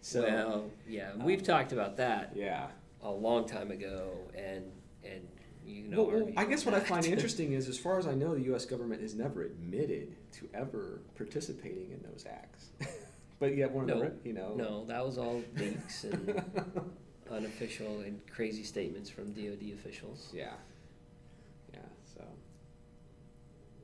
so 0.00 0.22
well, 0.22 0.70
yeah, 0.88 1.12
um, 1.12 1.24
we've 1.24 1.42
talked 1.42 1.72
about 1.72 1.96
that 1.98 2.32
yeah. 2.34 2.68
a 3.02 3.10
long 3.10 3.46
time 3.46 3.70
ago, 3.70 4.12
and 4.34 4.64
and 5.04 5.26
you 5.64 5.84
know. 5.88 6.02
Well, 6.02 6.20
well, 6.20 6.32
I 6.36 6.44
guess 6.44 6.64
what 6.64 6.74
I 6.74 6.80
find 6.80 7.04
interesting 7.06 7.52
is, 7.52 7.68
as 7.68 7.78
far 7.78 7.98
as 7.98 8.06
I 8.06 8.14
know, 8.14 8.34
the 8.34 8.44
U.S. 8.44 8.64
government 8.64 9.02
has 9.02 9.14
never 9.14 9.42
admitted 9.42 10.16
to 10.32 10.48
ever 10.54 11.02
participating 11.16 11.92
in 11.92 12.02
those 12.10 12.24
acts. 12.28 12.70
But 13.38 13.56
yet, 13.56 13.70
one 13.70 13.88
of 13.90 13.96
No, 13.98 14.04
the, 14.04 14.12
you 14.24 14.32
know, 14.32 14.54
no, 14.56 14.84
that 14.86 15.04
was 15.04 15.18
all 15.18 15.42
leaks 15.56 16.04
and 16.04 16.42
unofficial 17.30 18.00
and 18.00 18.20
crazy 18.30 18.62
statements 18.64 19.10
from 19.10 19.32
DoD 19.32 19.72
officials. 19.74 20.30
yeah, 20.34 20.52
yeah. 21.72 21.80
So 22.14 22.22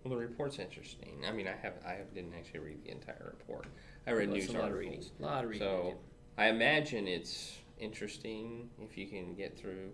Well, 0.03 0.15
the 0.15 0.21
report's 0.21 0.59
interesting. 0.59 1.23
I 1.27 1.33
mean, 1.33 1.47
I 1.49 1.55
have 1.63 1.75
I 1.87 1.99
didn't 2.15 2.35
actually 2.35 2.61
read 2.61 2.83
the 2.85 2.91
entire 2.91 3.35
report. 3.39 3.67
I 4.07 4.13
read 4.13 4.29
Well, 4.29 4.39
news 4.39 4.49
a 4.49 4.53
lot 4.53 4.71
articles. 4.71 5.11
A 5.19 5.23
lot 5.23 5.45
of 5.45 5.51
reading. 5.51 5.67
So 5.67 5.95
I 6.37 6.47
imagine 6.49 7.07
it's 7.07 7.59
interesting 7.79 8.71
if 8.81 8.97
you 8.97 9.07
can 9.07 9.35
get 9.35 9.59
through 9.59 9.91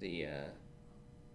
the 0.00 0.26
uh, 0.26 0.30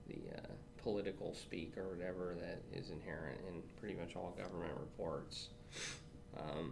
the 0.08 0.20
uh, 0.38 0.42
political 0.82 1.34
speak 1.34 1.78
or 1.78 1.90
whatever 1.90 2.36
that 2.40 2.62
is 2.78 2.92
inherent 2.92 3.40
in 3.50 3.62
pretty 3.80 3.96
much 3.96 4.16
all 4.16 4.34
government 4.38 4.72
reports. 4.80 5.50
Um, 6.40 6.72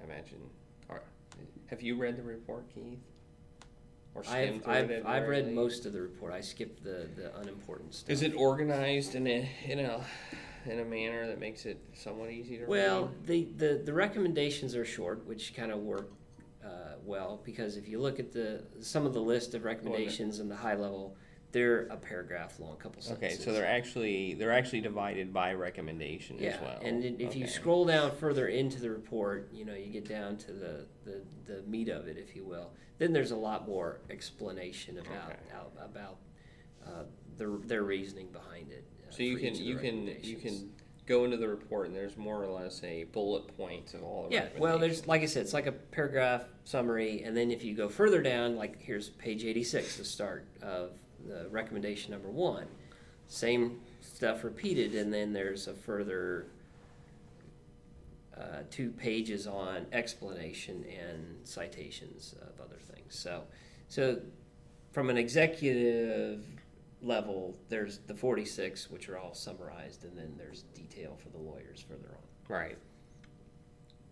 I 0.00 0.04
imagine. 0.04 0.38
Are, 0.88 1.02
have 1.66 1.82
you 1.82 1.96
read 1.96 2.16
the 2.16 2.22
report, 2.22 2.64
Keith? 2.74 2.98
Or 4.14 4.24
skimmed 4.24 4.56
I've, 4.56 4.64
through 4.64 4.72
I've, 4.72 4.90
it 4.90 5.06
I've 5.06 5.28
read 5.28 5.52
most 5.52 5.86
of 5.86 5.92
the 5.92 6.00
report. 6.00 6.32
I 6.32 6.40
skipped 6.40 6.82
the, 6.82 7.08
the 7.14 7.36
unimportant 7.38 7.94
stuff. 7.94 8.10
Is 8.10 8.22
it 8.22 8.34
organized 8.34 9.14
in 9.14 9.26
a 9.26 9.48
in 9.64 9.80
a 9.80 10.02
in 10.66 10.80
a 10.80 10.84
manner 10.84 11.26
that 11.26 11.38
makes 11.38 11.66
it 11.66 11.78
somewhat 11.94 12.30
easy 12.30 12.56
to 12.56 12.62
read? 12.62 12.68
Well, 12.68 13.04
read? 13.26 13.26
the, 13.26 13.66
the, 13.66 13.82
the 13.84 13.92
recommendations 13.92 14.74
are 14.74 14.84
short, 14.84 15.26
which 15.26 15.54
kind 15.54 15.70
of 15.70 15.80
work 15.80 16.10
uh, 16.64 16.96
well 17.04 17.40
because 17.44 17.76
if 17.76 17.88
you 17.88 18.00
look 18.00 18.18
at 18.18 18.32
the 18.32 18.62
some 18.80 19.06
of 19.06 19.14
the 19.14 19.20
list 19.20 19.54
of 19.54 19.64
recommendations 19.64 20.40
and 20.40 20.50
the 20.50 20.56
high 20.56 20.74
level, 20.74 21.16
they're 21.52 21.86
a 21.86 21.96
paragraph 21.96 22.58
long, 22.60 22.74
a 22.74 22.76
couple 22.76 23.00
sentences. 23.00 23.38
Okay, 23.40 23.44
so 23.44 23.52
they're 23.52 23.66
actually 23.66 24.34
they're 24.34 24.52
actually 24.52 24.80
divided 24.80 25.32
by 25.32 25.54
recommendation 25.54 26.36
yeah, 26.38 26.50
as 26.50 26.60
well. 26.60 26.78
and 26.82 27.04
if 27.20 27.34
you 27.34 27.46
scroll 27.46 27.84
down 27.84 28.14
further 28.16 28.48
into 28.48 28.80
the 28.80 28.90
report, 28.90 29.48
you 29.52 29.64
know, 29.64 29.74
you 29.74 29.86
get 29.86 30.06
down 30.08 30.36
to 30.36 30.52
the, 30.52 30.86
the, 31.04 31.22
the 31.46 31.62
meat 31.62 31.88
of 31.88 32.06
it, 32.06 32.18
if 32.18 32.36
you 32.36 32.44
will. 32.44 32.70
Then 32.98 33.12
there's 33.12 33.30
a 33.30 33.36
lot 33.36 33.66
more 33.66 34.00
explanation 34.10 34.98
about 34.98 35.30
Okay. 35.30 35.38
out, 35.54 35.72
about 35.82 36.16
uh, 36.86 37.04
their 37.36 37.50
their 37.64 37.82
reasoning 37.82 38.28
behind 38.28 38.70
it. 38.70 38.84
uh, 39.06 39.10
So 39.10 39.22
you 39.22 39.36
can 39.36 39.46
each 39.46 39.52
of 39.52 39.58
the 39.58 39.64
you 39.64 39.76
can 39.76 40.06
you 40.22 40.36
can 40.36 40.70
go 41.06 41.24
into 41.24 41.38
the 41.38 41.48
report 41.48 41.86
and 41.86 41.96
there's 41.96 42.18
more 42.18 42.44
or 42.44 42.48
less 42.48 42.82
a 42.84 43.04
bullet 43.04 43.56
point 43.56 43.94
of 43.94 44.02
all 44.02 44.28
the 44.28 44.34
Yeah, 44.34 44.48
well, 44.58 44.78
there's 44.78 45.06
like 45.06 45.22
I 45.22 45.26
said, 45.26 45.42
it's 45.42 45.54
like 45.54 45.66
a 45.66 45.72
paragraph 45.72 46.44
summary, 46.64 47.22
and 47.22 47.34
then 47.34 47.50
if 47.50 47.64
you 47.64 47.74
go 47.74 47.88
further 47.88 48.20
down, 48.20 48.56
like 48.56 48.82
here's 48.82 49.08
page 49.08 49.44
86, 49.44 49.96
the 49.96 50.04
start 50.04 50.46
of 50.60 50.90
the 51.26 51.48
recommendation 51.48 52.12
number 52.12 52.30
one, 52.30 52.66
same 53.26 53.80
stuff 54.00 54.44
repeated, 54.44 54.94
and 54.94 55.12
then 55.12 55.32
there's 55.32 55.68
a 55.68 55.74
further 55.74 56.46
uh, 58.36 58.62
two 58.70 58.90
pages 58.90 59.46
on 59.46 59.86
explanation 59.92 60.84
and 60.84 61.36
citations 61.44 62.34
of 62.42 62.60
other 62.60 62.78
things. 62.94 63.18
So, 63.18 63.42
so 63.88 64.20
from 64.92 65.10
an 65.10 65.18
executive 65.18 66.44
level, 67.02 67.56
there's 67.68 67.98
the 68.06 68.14
46, 68.14 68.90
which 68.90 69.08
are 69.08 69.18
all 69.18 69.34
summarized, 69.34 70.04
and 70.04 70.16
then 70.16 70.34
there's 70.36 70.62
detail 70.74 71.18
for 71.22 71.30
the 71.30 71.38
lawyers 71.38 71.84
further 71.88 72.10
on. 72.10 72.54
right. 72.54 72.78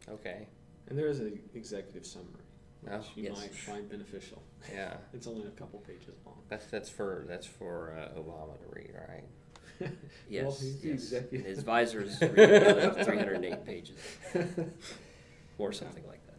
Okay. 0.08 0.46
and 0.88 0.96
there 0.96 1.08
is 1.08 1.18
an 1.18 1.40
executive 1.54 2.06
summary, 2.06 2.45
which 2.82 2.92
Oh, 2.94 3.04
you 3.14 3.24
yes. 3.24 3.36
might 3.38 3.54
find 3.54 3.88
beneficial. 3.88 4.42
Yeah. 4.72 4.94
It's 5.14 5.26
only 5.26 5.46
a 5.46 5.50
couple 5.50 5.80
pages 5.80 6.14
long. 6.24 6.36
That's 6.48 6.66
that's 6.66 6.88
for 6.88 7.24
that's 7.28 7.46
for 7.46 7.96
uh, 7.98 8.18
Obama 8.18 8.58
to 8.58 8.66
read, 8.72 8.92
right? 9.08 9.24
Yes, 10.30 10.44
Well, 10.44 10.52
he's 10.82 11.12
yes. 11.12 11.22
his 11.30 11.58
advisors 11.58 12.20
read 12.22 12.38
another 12.38 13.04
308 13.04 13.64
pages, 13.66 13.96
or 15.58 15.72
something 15.72 16.04
like 16.06 16.24
that. 16.26 16.34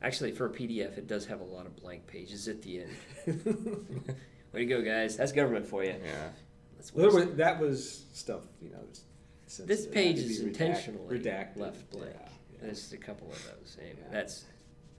Actually, 0.00 0.32
for 0.32 0.46
a 0.46 0.50
PDF, 0.50 0.96
it 0.96 1.06
does 1.06 1.26
have 1.26 1.40
a 1.40 1.44
lot 1.44 1.66
of 1.66 1.76
blank 1.76 2.06
pages 2.06 2.48
at 2.48 2.62
the 2.62 2.82
end. 2.82 4.14
Way 4.52 4.60
to 4.60 4.66
go, 4.66 4.80
guys! 4.82 5.16
That's 5.16 5.32
government 5.32 5.66
for 5.66 5.84
you. 5.84 5.90
Yeah. 6.02 6.28
Let's 6.76 6.94
Well, 6.94 7.10
that 7.10 7.14
was, 7.26 7.36
that 7.36 7.60
was 7.60 8.04
stuff, 8.14 8.42
you 8.62 8.70
know. 8.70 8.78
This 9.66 9.86
page 9.86 10.18
is 10.18 10.38
be 10.38 10.44
redact- 10.44 10.48
intentionally 10.48 11.18
redacted. 11.18 11.56
left 11.56 11.90
blank. 11.90 12.12
Yeah, 12.14 12.20
yeah. 12.52 12.58
There's 12.62 12.92
a 12.92 12.96
couple 12.96 13.28
of 13.30 13.44
those. 13.44 13.76
Anyway, 13.80 13.96
Yeah. 14.02 14.12
That's 14.12 14.44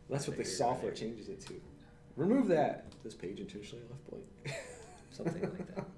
That's 0.09 0.27
what 0.27 0.37
the 0.37 0.45
software 0.45 0.91
changes 0.91 1.29
it 1.29 1.39
to. 1.41 1.53
Remove 2.15 2.47
that. 2.47 2.85
This 3.03 3.13
page 3.13 3.39
intentionally 3.39 3.85
left 3.89 4.09
blank. 4.09 4.59
something 5.11 5.41
like 5.41 5.75
that. 5.75 5.85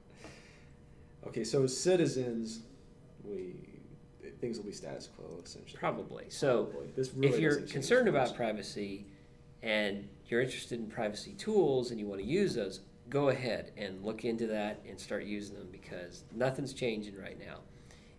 Okay, 1.28 1.44
so 1.44 1.64
as 1.64 1.78
citizens, 1.78 2.62
we 3.24 3.54
things 4.40 4.58
will 4.58 4.66
be 4.66 4.72
status 4.72 5.08
quo 5.16 5.26
essentially. 5.46 5.78
Probably. 5.78 6.26
So 6.30 6.66
Probably. 6.66 6.90
This 6.96 7.14
really 7.14 7.28
if 7.36 7.40
you're 7.40 7.62
concerned 7.62 8.08
about 8.08 8.36
privacy 8.36 9.06
and 9.62 10.10
you're 10.26 10.42
interested 10.42 10.80
in 10.80 10.88
privacy 10.88 11.34
tools 11.34 11.92
and 11.92 12.00
you 12.00 12.08
want 12.08 12.22
to 12.22 12.28
use 12.28 12.56
those, 12.56 12.82
go 13.10 13.30
ahead 13.30 13.72
and 13.78 14.04
look 14.04 14.26
into 14.26 14.48
that 14.48 14.82
and 14.88 15.00
start 15.00 15.26
using 15.26 15.56
them 15.56 15.68
because 15.72 16.24
nothing's 16.34 16.74
changing 16.74 17.16
right 17.18 17.40
now. 17.40 17.60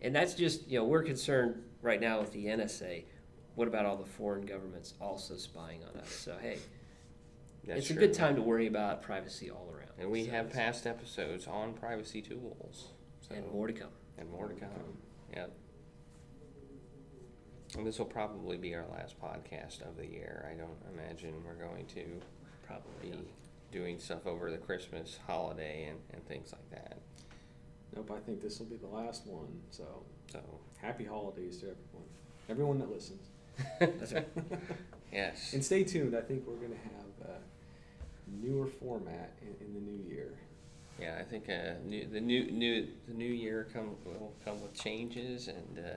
And 0.00 0.14
that's 0.14 0.35
just, 0.35 0.68
you 0.68 0.78
know, 0.78 0.85
we're 0.85 1.02
concerned 1.02 1.62
right 1.81 2.00
now 2.00 2.20
with 2.20 2.33
the 2.33 2.46
NSA. 2.46 3.05
What 3.54 3.68
about 3.68 3.84
all 3.86 3.96
the 3.96 4.06
foreign 4.06 4.46
governments 4.46 4.94
also 5.00 5.36
spying 5.36 5.80
on 5.84 6.00
us? 6.00 6.10
So, 6.10 6.36
hey, 6.40 6.58
That's 7.66 7.80
it's 7.80 7.90
a 7.90 7.94
good 7.94 8.14
time 8.14 8.34
to 8.36 8.42
worry 8.42 8.66
about 8.66 9.02
privacy 9.02 9.50
all 9.50 9.68
around. 9.74 9.90
And 9.98 10.10
we 10.10 10.24
So 10.24 10.30
have 10.32 10.50
past 10.50 10.86
episodes 10.86 11.46
on 11.46 11.74
privacy 11.74 12.22
tools. 12.22 12.88
So, 13.20 13.34
and 13.34 13.50
more 13.52 13.66
to 13.66 13.72
come. 13.72 13.90
and 14.18 14.30
more 14.30 14.48
to 14.48 14.54
come. 14.54 14.70
Yep. 15.34 15.52
And 17.76 17.86
this 17.86 17.98
will 17.98 18.06
probably 18.06 18.56
be 18.58 18.74
our 18.74 18.84
last 18.92 19.20
podcast 19.20 19.80
of 19.88 19.96
the 19.96 20.06
year. 20.06 20.46
I 20.50 20.54
don't 20.54 20.76
imagine 20.94 21.34
we're 21.46 21.54
going 21.66 21.86
to 21.86 22.20
Probably. 22.66 22.92
be 23.02 23.10
not. 23.10 23.24
doing 23.70 23.98
stuff 23.98 24.26
over 24.26 24.50
the 24.50 24.58
Christmas 24.58 25.18
holiday 25.26 25.86
and, 25.88 25.98
and 26.12 26.26
things 26.26 26.52
like 26.52 26.70
that. 26.70 26.98
Nope, 27.96 28.10
I 28.14 28.20
think 28.20 28.40
this 28.42 28.58
will 28.58 28.66
be 28.66 28.76
the 28.76 28.86
last 28.88 29.26
one. 29.26 29.60
So 29.70 29.84
So, 30.30 30.40
happy 30.78 31.04
holidays 31.04 31.58
to 31.58 31.66
everyone, 31.66 32.08
everyone 32.48 32.78
that 32.78 32.90
listens. 32.90 33.28
That's 33.80 34.14
yes. 35.12 35.52
And 35.52 35.64
stay 35.64 35.84
tuned. 35.84 36.16
I 36.16 36.20
think 36.20 36.46
we're 36.46 36.54
gonna 36.56 36.74
have 36.74 37.28
a 37.28 38.44
newer 38.44 38.66
format 38.66 39.32
in, 39.42 39.66
in 39.66 39.74
the 39.74 39.80
new 39.80 40.08
year. 40.08 40.34
Yeah, 41.00 41.16
I 41.18 41.24
think 41.24 41.48
uh, 41.48 41.74
new, 41.84 42.06
the 42.06 42.20
new 42.20 42.50
new 42.50 42.86
the 43.08 43.14
new 43.14 43.24
year 43.32 43.68
come 43.72 43.96
will 44.04 44.32
come 44.44 44.60
with 44.62 44.74
changes 44.74 45.48
and 45.48 45.78
uh, 45.78 45.88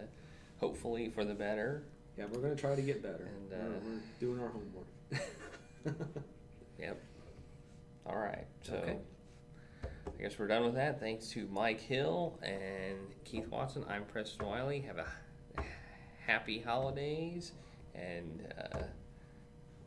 hopefully 0.59 1.09
for 1.09 1.23
the 1.25 1.33
better. 1.33 1.83
Yeah, 2.17 2.25
we're 2.31 2.41
gonna 2.41 2.55
try 2.55 2.75
to 2.75 2.81
get 2.81 3.03
better. 3.03 3.29
And, 3.51 3.51
we're, 3.51 3.57
uh, 3.57 3.79
we're 3.83 4.01
doing 4.19 4.39
our 4.41 4.49
homework. 4.49 6.07
Yep. 6.79 7.01
All 8.05 8.17
right. 8.17 8.45
So 8.63 8.73
Okay. 8.75 8.97
I 9.83 10.21
guess 10.21 10.37
we're 10.37 10.47
done 10.47 10.65
with 10.65 10.75
that. 10.75 10.99
Thanks 10.99 11.29
to 11.29 11.47
Mike 11.47 11.79
Hill 11.79 12.37
and 12.43 12.97
Keith 13.23 13.47
Watson. 13.47 13.85
I'm 13.89 14.03
Preston 14.05 14.45
Wiley. 14.45 14.81
Have 14.81 14.97
a 14.97 15.05
happy 16.25 16.59
holidays 16.59 17.51
and 17.93 18.53
uh, 18.73 18.79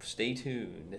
stay 0.00 0.34
tuned. 0.34 0.96